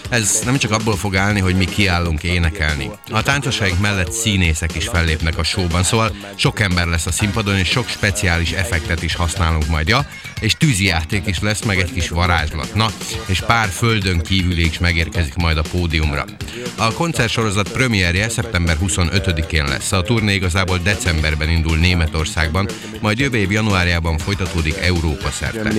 Ez 0.08 0.40
nem 0.44 0.56
csak 0.56 0.70
abból 0.70 0.96
fog 0.96 1.16
állni, 1.16 1.40
hogy 1.40 1.56
mi 1.56 1.64
kiállunk 1.64 2.22
énekelni. 2.22 2.90
A 3.10 3.22
táncosaink 3.22 3.80
mellett 3.80 4.12
színészek 4.12 4.74
is 4.74 4.88
fellépnek 4.88 5.38
a 5.38 5.44
showban, 5.44 5.82
szóval 5.82 6.16
sok 6.34 6.60
ember 6.60 6.86
lesz 6.86 7.06
a 7.06 7.12
színpadon, 7.12 7.56
és 7.56 7.68
sok 7.68 7.88
speciális 7.88 8.52
effektet 8.52 9.02
is 9.02 9.14
használunk 9.14 9.66
majd, 9.66 9.88
ja? 9.88 10.06
És 10.40 10.54
tűzijáték 10.54 11.26
is 11.26 11.40
lesz, 11.40 11.62
meg 11.62 11.78
egy 11.78 11.92
kis 11.92 12.08
varázslat. 12.08 12.74
Na, 12.74 12.90
és 13.26 13.40
pár 13.40 13.68
földön 13.68 14.20
kívüli 14.20 14.64
is 14.64 14.78
megérkezik 14.78 15.34
majd 15.34 15.56
a 15.56 15.62
pódiumra. 15.62 16.24
A 16.76 16.92
koncertsorozat 16.92 17.68
premierje 17.68 18.28
szeptember 18.28 18.76
25-én 18.82 19.64
lesz. 19.64 19.92
A 19.92 20.02
turné 20.02 20.34
igazából 20.34 20.78
decemberben 20.78 21.48
indul 21.48 21.76
Németországban, 21.76 22.68
majd 23.00 23.18
jövő 23.18 23.36
év 23.36 23.50
januárjában 23.50 24.18
folytatódik 24.18 24.76
Európa 24.82 25.30
szerte. 25.30 25.72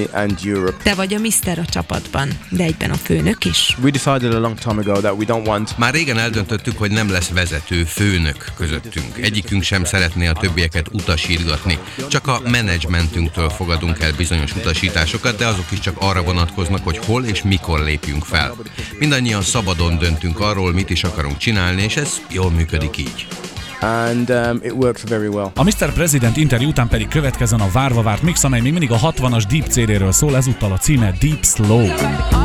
Te 0.83 0.93
vagy 0.93 1.13
a 1.13 1.19
Mr. 1.19 1.59
a 1.59 1.65
csapatban, 1.65 2.29
de 2.49 2.63
egyben 2.63 2.91
a 2.91 2.95
főnök 2.95 3.45
is. 3.45 3.77
We 3.81 3.91
decided 4.17 4.37
a 4.37 4.47
long 4.47 4.55
time 4.55 4.79
ago 4.79 5.01
that 5.01 5.17
we 5.17 5.25
don't 5.25 5.47
want 5.47 5.77
Már 5.77 5.93
régen 5.93 6.17
eldöntöttük, 6.17 6.77
hogy 6.77 6.91
nem 6.91 7.11
lesz 7.11 7.29
vezető, 7.29 7.83
főnök 7.83 8.45
közöttünk. 8.57 9.17
Egyikünk 9.21 9.63
sem 9.63 9.83
szeretné 9.83 10.27
a 10.27 10.33
többieket 10.33 10.87
utasítgatni. 10.91 11.77
Csak 12.09 12.27
a 12.27 12.41
menedzsmentünktől 12.43 13.49
fogadunk 13.49 13.99
el 13.99 14.11
bizonyos 14.17 14.55
utasításokat, 14.55 15.37
de 15.37 15.47
azok 15.47 15.71
is 15.71 15.79
csak 15.79 15.95
arra 15.99 16.23
vonatkoznak, 16.23 16.83
hogy 16.83 16.97
hol 16.97 17.23
és 17.23 17.43
mikor 17.43 17.79
lépjünk 17.79 18.23
fel. 18.23 18.55
Mindannyian 18.99 19.41
szabadon 19.41 19.97
döntünk 19.97 20.39
arról, 20.39 20.73
mit 20.73 20.89
is 20.89 21.03
akarunk 21.03 21.37
csinálni, 21.37 21.81
és 21.83 21.95
ez 21.95 22.21
jól 22.29 22.51
működik 22.51 22.97
így. 22.97 23.27
and 23.81 24.29
um, 24.31 24.61
it 24.63 24.73
works 24.73 25.03
very 25.03 25.27
well. 25.27 25.51
A 25.55 25.63
Mr. 25.63 25.93
President 25.93 26.37
interjú 26.37 26.67
után 26.67 26.87
pedig 26.87 27.07
következzen 27.07 27.59
a 27.59 27.69
várva 27.71 28.01
várt 28.01 28.21
mix, 28.21 28.43
amely 28.43 28.61
még 28.61 28.71
mindig 28.71 28.91
a 28.91 28.97
60-as 28.97 29.43
Deep 29.49 29.67
CD-ről 29.67 30.11
szól, 30.11 30.35
ezúttal 30.35 30.71
a 30.71 30.77
címe 30.77 31.13
Deep 31.19 31.45
Slow. 31.45 32.44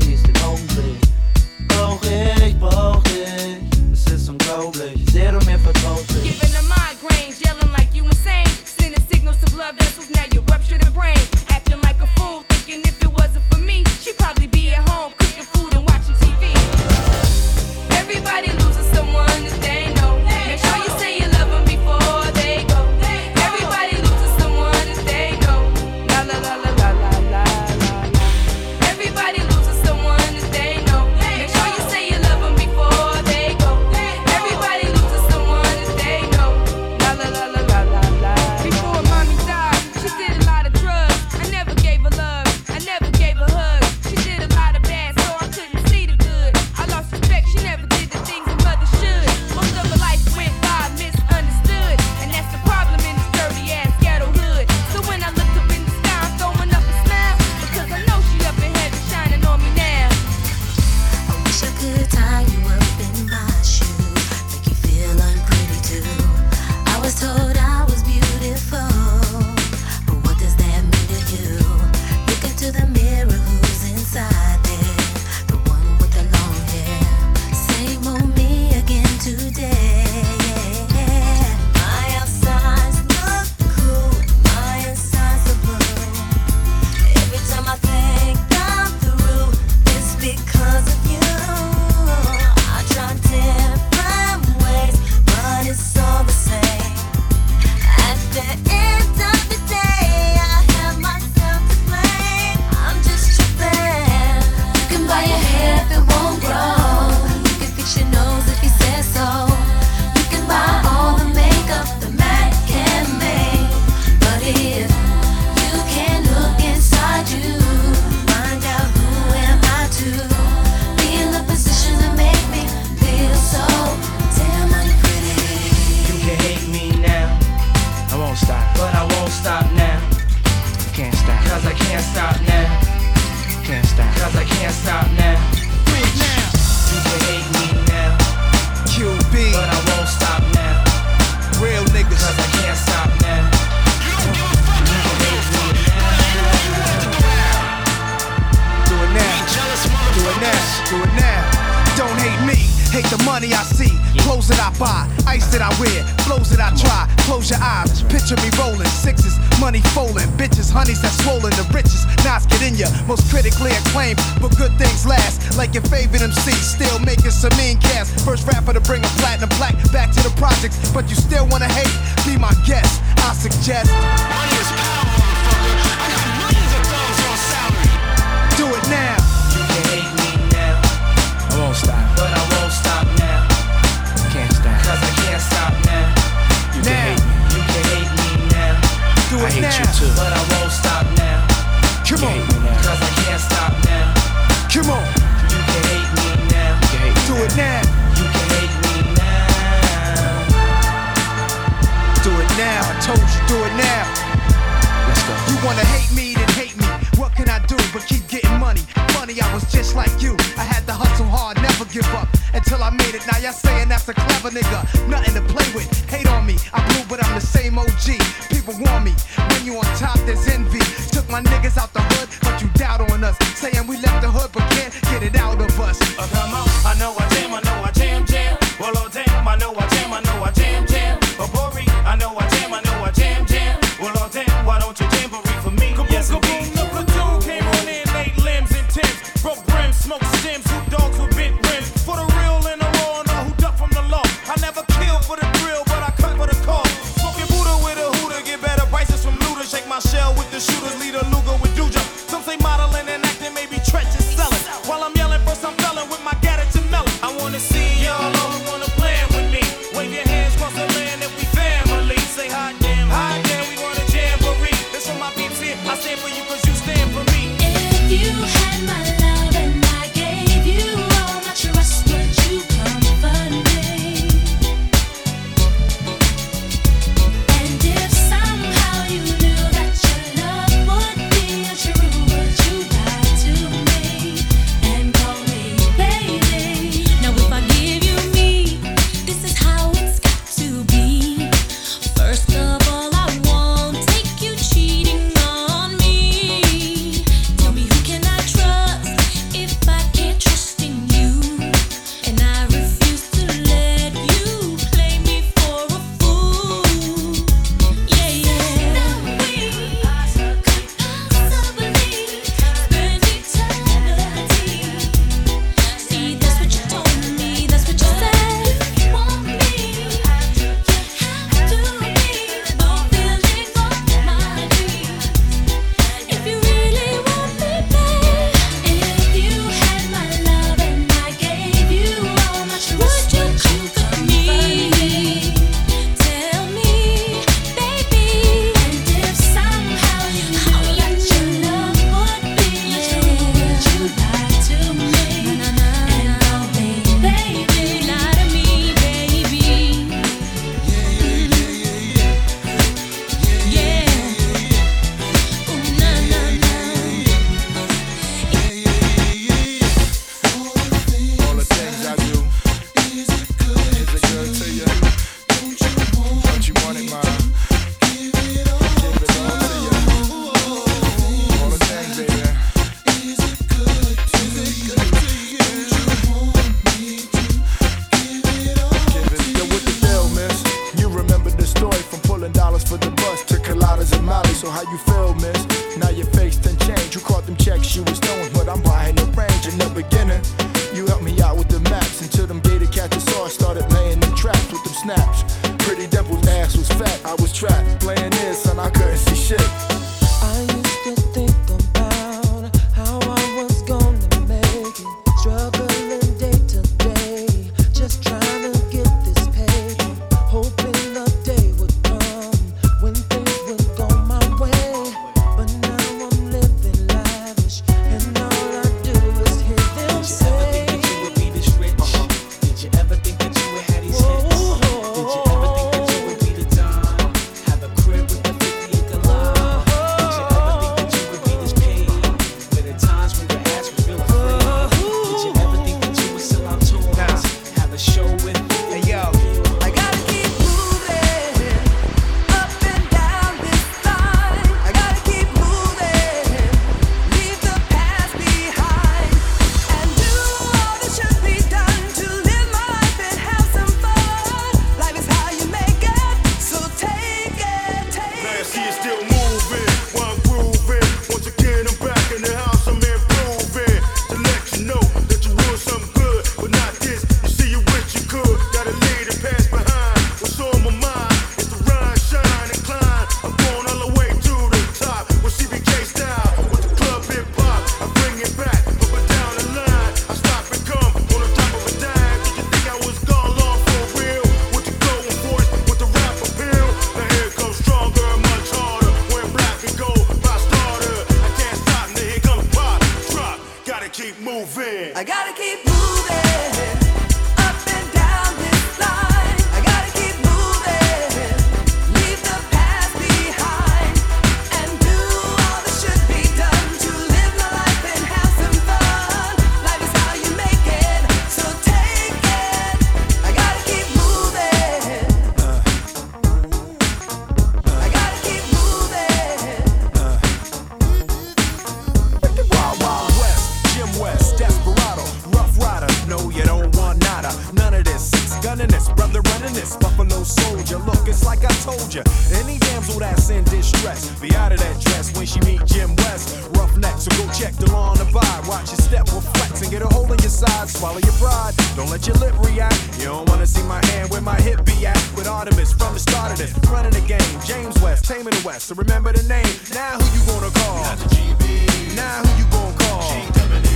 gunning 528.71 528.87
this, 528.87 529.09
brother 529.09 529.41
running 529.51 529.73
this, 529.73 529.97
Buffalo 529.97 530.43
soldier. 530.43 530.97
Look, 530.99 531.27
it's 531.27 531.43
like 531.43 531.63
I 531.65 531.73
told 531.83 532.13
ya. 532.13 532.23
Any 532.55 532.77
damsel 532.79 533.19
that's 533.19 533.49
in 533.49 533.65
distress, 533.65 534.31
be 534.39 534.55
out 534.55 534.71
of 534.71 534.79
that 534.79 534.95
dress 535.01 535.35
when 535.35 535.45
she 535.45 535.59
meet 535.67 535.83
Jim 535.85 536.15
West. 536.23 536.55
Roughneck, 536.77 537.17
so 537.19 537.31
go 537.35 537.51
check 537.51 537.73
the 537.75 537.91
lawn 537.91 538.17
and 538.21 538.31
buy. 538.31 538.55
Watch 538.67 538.87
your 538.91 539.01
step, 539.03 539.27
reflex, 539.27 539.81
and 539.81 539.91
get 539.91 540.01
a 540.01 540.07
hole 540.07 540.31
in 540.31 540.39
your 540.39 540.55
side. 540.63 540.87
Swallow 540.87 541.19
your 541.19 541.33
pride, 541.33 541.73
don't 541.97 542.09
let 542.09 542.25
your 542.25 542.37
lip 542.37 542.55
react. 542.63 542.95
You 543.19 543.25
don't 543.25 543.49
wanna 543.49 543.67
see 543.67 543.83
my 543.83 543.99
hand 544.07 544.29
where 544.31 544.41
my 544.41 544.59
hip 544.61 544.85
be 544.85 545.05
at. 545.05 545.19
With 545.35 545.47
Artemis 545.47 545.91
from 545.91 546.13
the 546.13 546.19
start 546.19 546.53
of 546.53 546.57
this, 546.57 546.71
running 546.89 547.11
the 547.11 547.25
game. 547.27 547.51
James 547.65 547.99
West, 548.01 548.23
taming 548.23 548.55
the 548.55 548.63
West. 548.63 548.87
So 548.87 548.95
remember 548.95 549.33
the 549.33 549.43
name. 549.51 549.67
Now 549.93 550.15
who 550.15 550.25
you 550.31 550.41
gonna 550.47 550.71
call? 550.71 551.03
Not 551.03 551.17
the 551.17 551.27
GB. 551.35 552.15
Now 552.15 552.39
who 552.39 552.51
you 552.55 552.67
gonna 552.71 552.97
call? 553.03 553.21
She 553.35 553.51
coming 553.51 553.83
in. 553.83 553.90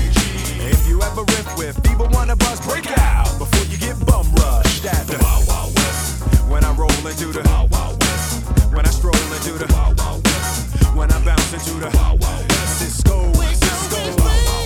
If 0.68 0.88
you 0.88 1.02
ever 1.04 1.22
riff 1.22 1.58
with 1.58 1.78
feeble 1.86 2.10
wanna 2.12 2.36
bust, 2.36 2.64
break 2.64 2.90
out 2.98 3.38
before 3.38 3.66
you 3.66 3.78
get 3.78 4.04
bum 4.06 4.26
rushed 4.34 4.86
at 4.86 5.06
the 5.06 5.18
Wild 5.24 5.48
Wild 5.48 5.76
West. 5.76 6.24
When 6.50 6.64
I 6.64 6.74
roll 6.74 6.90
into 7.08 7.28
the 7.32 7.44
Wild 7.50 7.70
Wild 7.72 8.02
West. 8.02 8.50
When 8.74 8.86
I 8.86 8.90
stroll 8.90 9.14
into 9.14 9.54
the 9.64 9.72
Wild 9.74 10.00
Wild 10.00 10.24
West. 10.26 10.96
When 10.96 11.12
I 11.12 11.24
bounce 11.24 11.54
into 11.54 11.76
the 11.80 11.92
Wild 11.96 12.20
Wild 12.20 12.50
West. 12.50 12.80
Cisco, 12.80 13.32
Cisco. 13.34 14.65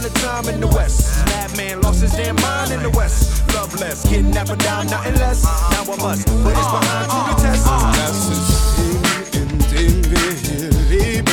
Upon 0.00 0.10
a 0.10 0.14
time 0.20 0.54
in 0.54 0.60
the 0.60 0.66
West, 0.68 1.24
madman 1.26 1.80
lost 1.82 2.00
his 2.00 2.12
damn 2.12 2.36
mind 2.36 2.72
in 2.72 2.82
the 2.82 2.90
West. 2.90 3.42
Love 3.54 3.74
less, 3.80 4.08
kidnapping 4.08 4.58
down, 4.58 4.86
nothing 4.86 5.14
less. 5.14 5.44
Now 5.44 5.92
I 5.92 5.96
must 5.96 6.26
put 6.26 6.56
his 6.56 6.66
behind 6.66 7.10
to 7.10 7.18
the 7.28 7.34
test. 7.42 7.66
Das 7.96 8.16
System, 8.26 9.02
in 9.32 9.48
dem 9.70 10.10
wir 10.10 10.32
hier 10.44 10.70
leben, 10.88 11.32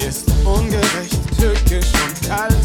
ist 0.00 0.30
ungerecht, 0.44 1.18
tückisch 1.38 1.92
und 2.04 2.28
kalt. 2.28 2.64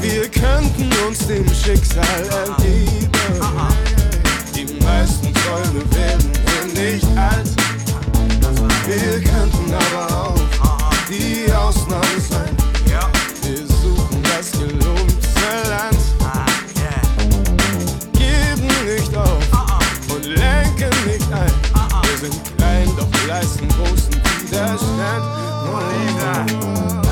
Wir 0.00 0.28
könnten 0.28 0.90
uns 1.06 1.26
dem 1.26 1.46
Schicksal 1.54 2.22
ergeben. 2.46 3.10
Die 4.54 4.66
meisten 4.82 5.32
Träume 5.34 5.82
werden 5.94 6.32
hier 6.46 6.90
nicht 6.90 7.06
alt. 7.16 7.48
Wir 8.86 9.20
könnten 9.20 9.74
aber 9.74 10.07
heißen 23.38 23.68
großen 23.68 24.14
Widerstand. 24.14 25.24
Nur 25.66 25.80
länger. 25.80 27.07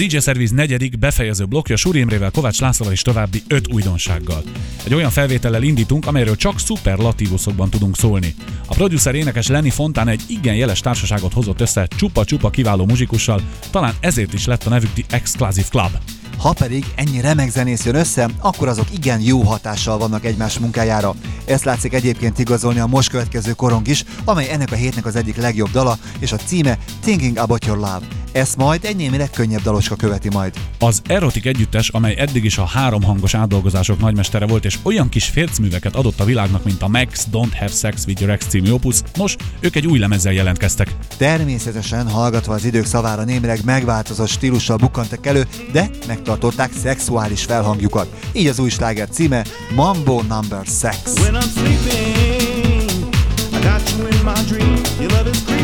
DJ 0.00 0.18
Service 0.18 0.54
negyedik 0.54 0.98
befejező 0.98 1.44
blokkja 1.44 1.76
Suri 1.76 1.98
Imrével, 1.98 2.30
Kovács 2.30 2.60
Lászlóval 2.60 2.94
és 2.94 3.02
további 3.02 3.42
öt 3.48 3.72
újdonsággal. 3.72 4.42
Egy 4.84 4.94
olyan 4.94 5.10
felvétellel 5.10 5.62
indítunk, 5.62 6.06
amelyről 6.06 6.36
csak 6.36 6.60
szuperlatívuszokban 6.60 7.70
tudunk 7.70 7.96
szólni. 7.96 8.34
A 8.66 8.74
producer 8.74 9.14
énekes 9.14 9.46
Lenny 9.46 9.70
Fontán 9.70 10.08
egy 10.08 10.22
igen 10.28 10.54
jeles 10.54 10.80
társaságot 10.80 11.32
hozott 11.32 11.60
össze 11.60 11.86
csupa-csupa 11.96 12.50
kiváló 12.50 12.86
muzsikussal, 12.86 13.40
talán 13.70 13.94
ezért 14.00 14.32
is 14.32 14.46
lett 14.46 14.64
a 14.64 14.68
nevük 14.68 14.92
The 14.92 15.16
Exclusive 15.16 15.68
Club. 15.70 15.98
Ha 16.38 16.52
pedig 16.52 16.84
ennyi 16.94 17.20
remek 17.20 17.50
zenész 17.50 17.84
jön 17.84 17.94
össze, 17.94 18.28
akkor 18.38 18.68
azok 18.68 18.92
igen 18.92 19.20
jó 19.20 19.42
hatással 19.42 19.98
vannak 19.98 20.24
egymás 20.24 20.58
munkájára. 20.58 21.14
Ezt 21.44 21.64
látszik 21.64 21.92
egyébként 21.92 22.38
igazolni 22.38 22.78
a 22.78 22.86
most 22.86 23.10
következő 23.10 23.52
korong 23.52 23.88
is, 23.88 24.04
amely 24.24 24.50
ennek 24.50 24.72
a 24.72 24.76
hétnek 24.76 25.06
az 25.06 25.16
egyik 25.16 25.36
legjobb 25.36 25.70
dala, 25.70 25.98
és 26.18 26.32
a 26.32 26.36
címe 26.36 26.78
Thinking 27.00 27.36
About 27.36 27.64
Your 27.64 27.78
Love. 27.78 28.19
Ezt 28.32 28.56
majd 28.56 28.84
egy 28.84 28.96
némileg 28.96 29.30
könnyebb 29.30 29.62
daloska 29.62 29.96
követi 29.96 30.28
majd. 30.28 30.54
Az 30.78 31.02
Erotik 31.06 31.46
együttes, 31.46 31.88
amely 31.88 32.14
eddig 32.18 32.44
is 32.44 32.58
a 32.58 32.64
három 32.64 33.02
hangos 33.02 33.34
átdolgozások 33.34 34.00
nagymestere 34.00 34.46
volt, 34.46 34.64
és 34.64 34.78
olyan 34.82 35.08
kis 35.08 35.24
fércműveket 35.24 35.94
adott 35.94 36.20
a 36.20 36.24
világnak, 36.24 36.64
mint 36.64 36.82
a 36.82 36.88
Max 36.88 37.26
Don't 37.32 37.52
Have 37.58 37.70
Sex 37.72 38.04
With 38.06 38.20
Your 38.20 38.32
Ex 38.32 38.46
című 38.46 38.70
opus, 38.70 39.02
nos, 39.14 39.36
ők 39.60 39.76
egy 39.76 39.86
új 39.86 39.98
lemezzel 39.98 40.32
jelentkeztek. 40.32 40.94
Természetesen 41.16 42.08
hallgatva 42.08 42.54
az 42.54 42.64
idők 42.64 42.86
szavára 42.86 43.24
némileg 43.24 43.64
megváltozott 43.64 44.28
stílussal 44.28 44.76
bukkantak 44.76 45.26
elő, 45.26 45.46
de 45.72 45.90
megtartották 46.06 46.70
szexuális 46.82 47.44
felhangjukat. 47.44 48.08
Így 48.32 48.46
az 48.46 48.58
új 48.58 48.70
sláger 48.70 49.08
címe 49.08 49.44
Mambo 49.74 50.22
Number 50.22 50.64
Sex. 50.80 50.98
When 51.18 51.34
I'm 51.34 51.52
sleeping, 51.54 53.14
I 53.52 53.60
got 53.62 53.90
you 53.90 54.06
in 54.06 54.24
my 54.24 54.42
dream. 54.48 54.82
Your 55.00 55.10
love 55.10 55.30
is 55.30 55.44
creeping 55.44 55.59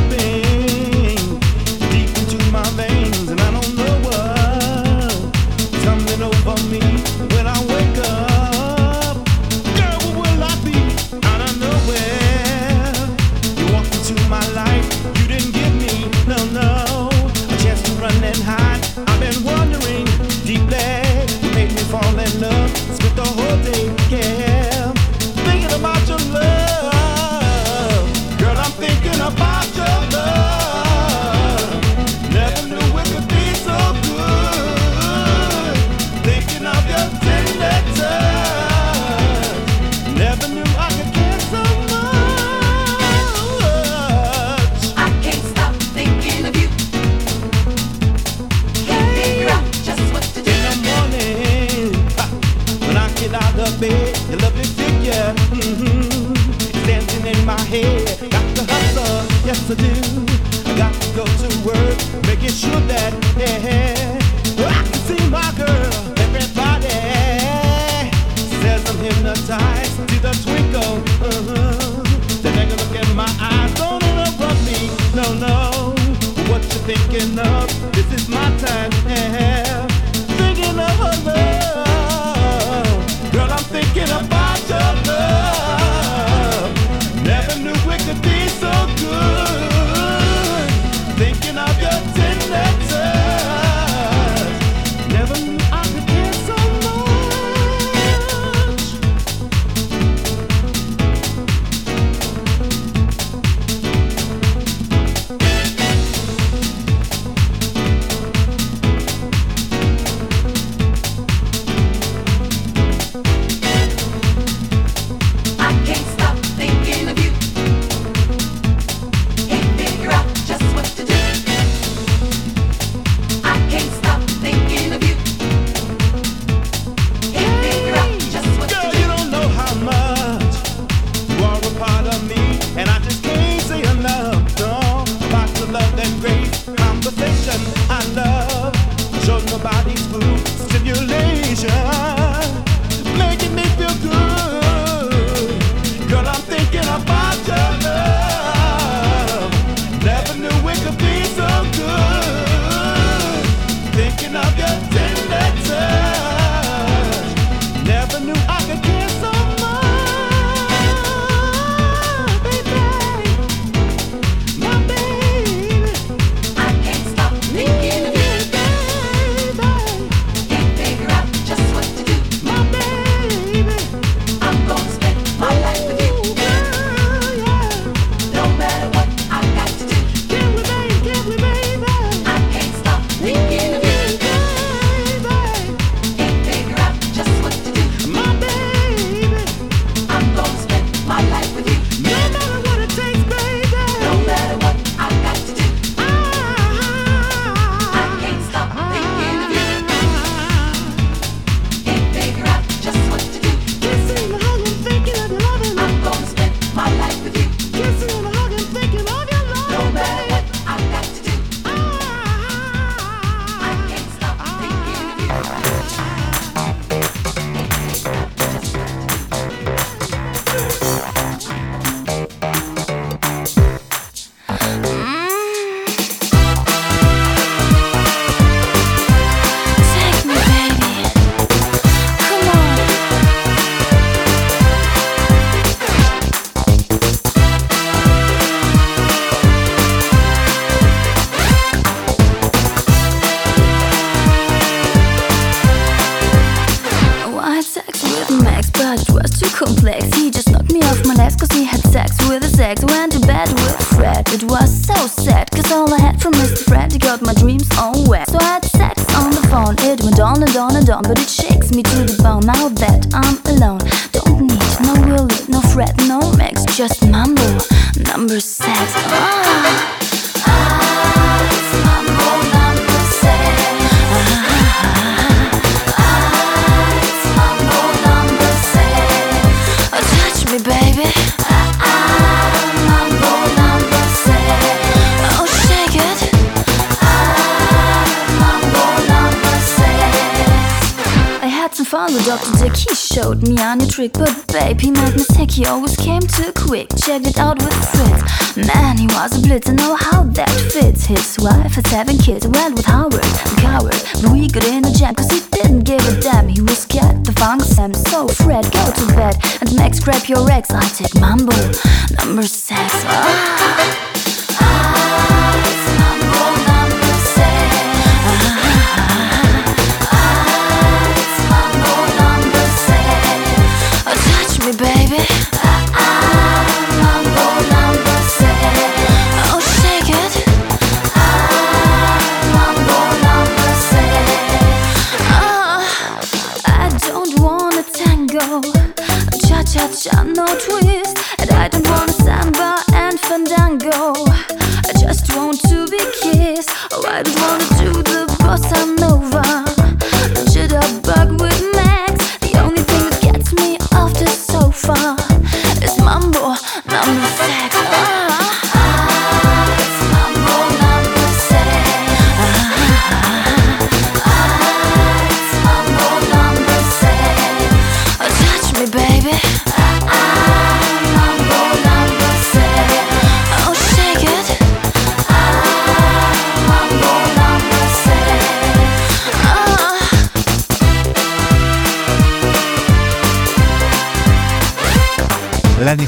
Got 57.76 58.56
to 58.56 58.64
hustle, 58.72 59.26
yes 59.44 59.70
I 59.70 59.74
do. 59.74 59.92
I 60.64 60.72
got 60.78 60.94
to 60.94 61.08
go 61.14 61.24
to 61.24 61.48
work, 61.60 61.98
making 62.26 62.56
sure 62.56 62.80
that 62.88 63.12
I 64.56 64.82
can 64.82 65.00
see 65.04 65.22
my 65.28 65.52
girl. 65.60 65.92
Everybody 66.16 66.88
says 68.62 68.80
I'm 68.88 68.96
hypnotized. 68.96 69.92
See 70.08 70.20
the 70.24 70.32
twinkle, 70.44 71.04
uh-huh. 71.20 72.02
Look 72.42 72.96
in 72.96 73.14
my 73.14 73.28
eyes. 73.40 73.74
Don't 73.74 74.02
interrupt 74.02 74.60
me, 74.64 74.88
no, 75.14 75.34
no. 75.34 75.94
What 76.48 76.62
you 76.62 76.80
thinking 76.88 77.38
of? 77.38 77.68
This 77.92 78.10
is 78.12 78.28
my 78.28 78.48
time, 78.56 78.90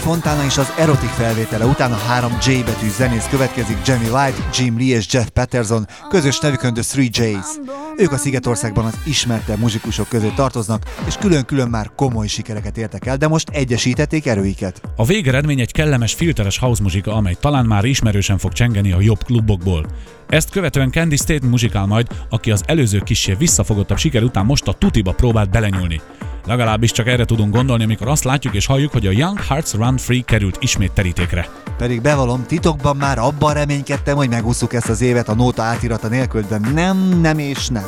Fontana 0.09 0.45
és 0.45 0.59
az 0.59 0.73
erotik 0.79 1.09
felvétele 1.09 1.65
után 1.65 1.93
a 1.93 1.97
három 1.97 2.33
J 2.47 2.63
betű 2.65 2.89
zenész 2.89 3.27
következik 3.31 3.87
Jenny 3.87 4.09
White, 4.11 4.49
Jim 4.55 4.79
Lee 4.79 4.97
és 4.97 5.07
Jeff 5.13 5.27
Patterson, 5.27 5.87
közös 6.09 6.41
nevükön 6.41 6.75
The 6.75 6.83
Three 6.83 7.09
J's. 7.13 7.47
Ők 7.97 8.13
a 8.13 8.17
Szigetországban 8.17 8.85
az 8.85 8.99
ismertebb 9.05 9.59
muzsikusok 9.59 10.09
közé 10.09 10.29
tartoznak, 10.35 10.83
és 11.07 11.17
külön-külön 11.17 11.69
már 11.69 11.91
komoly 11.97 12.27
sikereket 12.27 12.77
értek 12.77 13.07
el, 13.07 13.17
de 13.17 13.29
most 13.29 13.49
egyesítették 13.49 14.27
erőiket. 14.27 14.81
A 14.97 15.05
végeredmény 15.05 15.61
egy 15.61 15.73
kellemes 15.73 16.15
filteres 16.15 16.59
house 16.59 16.83
muzsika, 16.83 17.15
amely 17.15 17.37
talán 17.41 17.67
már 17.67 17.85
ismerősen 17.85 18.39
fog 18.39 18.53
csengeni 18.53 18.93
a 18.93 19.01
jobb 19.01 19.25
klubokból. 19.25 19.87
Ezt 20.29 20.51
követően 20.51 20.91
Candy 20.91 21.17
State 21.17 21.47
muzsikál 21.47 21.87
majd, 21.87 22.07
aki 22.29 22.51
az 22.51 22.63
előző 22.67 22.99
kissé 22.99 23.35
visszafogottabb 23.35 23.99
siker 23.99 24.23
után 24.23 24.45
most 24.45 24.69
a 24.69 24.73
tutiba 24.73 25.13
próbált 25.13 25.51
belenyúlni. 25.51 26.01
Legalábbis 26.47 26.93
csak 26.93 27.07
erre 27.07 27.25
tudunk 27.25 27.55
gondolni, 27.55 27.85
amikor 27.85 28.09
azt 28.09 28.25
látjuk 28.25 28.55
és 28.55 28.67
halljuk, 28.67 28.93
hogy 28.93 29.07
a 29.07 29.11
Young 29.11 29.41
Hearts 29.41 29.73
Run 29.73 29.97
Free 29.97 30.23
került 30.25 30.57
ismét 30.61 30.93
terítékre. 30.93 31.49
Pedig 31.77 32.01
bevalom, 32.01 32.47
titokban 32.47 32.97
már 32.97 33.19
abban 33.19 33.55
reménykedtem, 33.55 34.17
hogy 34.17 34.29
megúszuk 34.29 34.73
ezt 34.73 34.89
az 34.89 35.01
évet 35.01 35.29
a 35.29 35.35
nóta 35.35 35.63
átirata 35.63 36.09
nélkül, 36.09 36.45
de 36.49 36.59
nem, 36.59 37.21
nem 37.21 37.39
és 37.39 37.69
nem. 37.69 37.85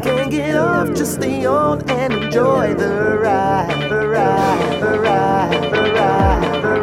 Can't 0.00 0.30
get 0.30 0.56
off, 0.56 0.88
just 0.94 1.14
stay 1.14 1.44
on 1.44 1.88
and 1.90 2.12
enjoy 2.14 2.74
the 2.74 3.18
ride, 3.18 3.90
the 3.90 4.08
ride, 4.08 4.80
the 4.80 4.98
ride, 4.98 5.70
the 5.70 5.92
ride, 5.92 6.62
the 6.62 6.70
ride. 6.70 6.81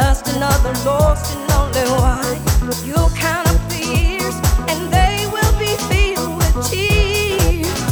just 0.00 0.28
another 0.36 0.72
lost 0.84 1.34
and 1.34 1.42
lonely 1.50 1.86
one. 1.98 2.38
You'll 2.86 3.10
count 3.16 3.48
up 3.48 3.60
the 3.68 3.82
years, 3.98 4.36
and 4.70 4.80
they 4.96 5.26
will 5.34 5.54
be 5.58 5.72
filled 5.90 6.36
with 6.38 6.54
tears. 6.70 7.90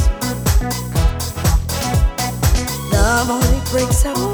Love 2.93 3.29
only 3.29 3.59
breaks 3.71 4.05
up. 4.05 4.26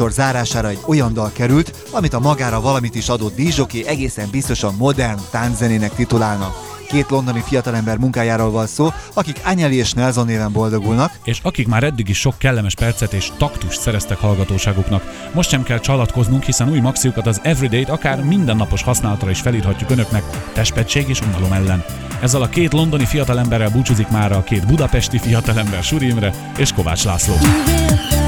műsor 0.00 0.14
zárására 0.14 0.68
egy 0.68 0.78
olyan 0.86 1.12
dal 1.12 1.30
került, 1.32 1.84
amit 1.90 2.14
a 2.14 2.20
magára 2.20 2.60
valamit 2.60 2.94
is 2.94 3.08
adott 3.08 3.34
dízsoki 3.34 3.86
egészen 3.86 4.28
biztosan 4.30 4.74
modern 4.74 5.18
tánczenének 5.30 5.94
titulálna. 5.94 6.54
két 6.88 7.10
londoni 7.10 7.42
fiatalember 7.46 7.96
munkájáról 7.96 8.50
van 8.50 8.66
szó, 8.66 8.88
akik 9.14 9.40
Anyeli 9.44 9.76
és 9.76 9.92
Nelson 9.92 10.26
néven 10.26 10.52
boldogulnak. 10.52 11.18
És 11.24 11.40
akik 11.42 11.68
már 11.68 11.82
eddig 11.82 12.08
is 12.08 12.18
sok 12.18 12.38
kellemes 12.38 12.74
percet 12.74 13.12
és 13.12 13.30
taktust 13.38 13.80
szereztek 13.80 14.18
hallgatóságuknak. 14.18 15.30
Most 15.34 15.50
sem 15.50 15.62
kell 15.62 15.78
csalatkoznunk, 15.78 16.42
hiszen 16.42 16.70
új 16.70 16.78
maxiukat 16.78 17.26
az 17.26 17.40
Everyday-t 17.42 17.88
akár 17.88 18.24
mindennapos 18.24 18.82
használatra 18.82 19.30
is 19.30 19.40
felírhatjuk 19.40 19.90
önöknek 19.90 20.22
testpetség 20.52 21.08
és 21.08 21.20
unalom 21.20 21.52
ellen. 21.52 21.84
Ezzel 22.22 22.42
a 22.42 22.48
két 22.48 22.72
londoni 22.72 23.04
fiatalemberrel 23.04 23.70
búcsúzik 23.70 24.08
már 24.08 24.32
a 24.32 24.44
két 24.44 24.66
budapesti 24.66 25.18
fiatalember 25.18 25.82
Surimre 25.82 26.32
és 26.56 26.72
Kovács 26.72 27.04
László. 27.04 27.34
Yeah. 27.66 28.19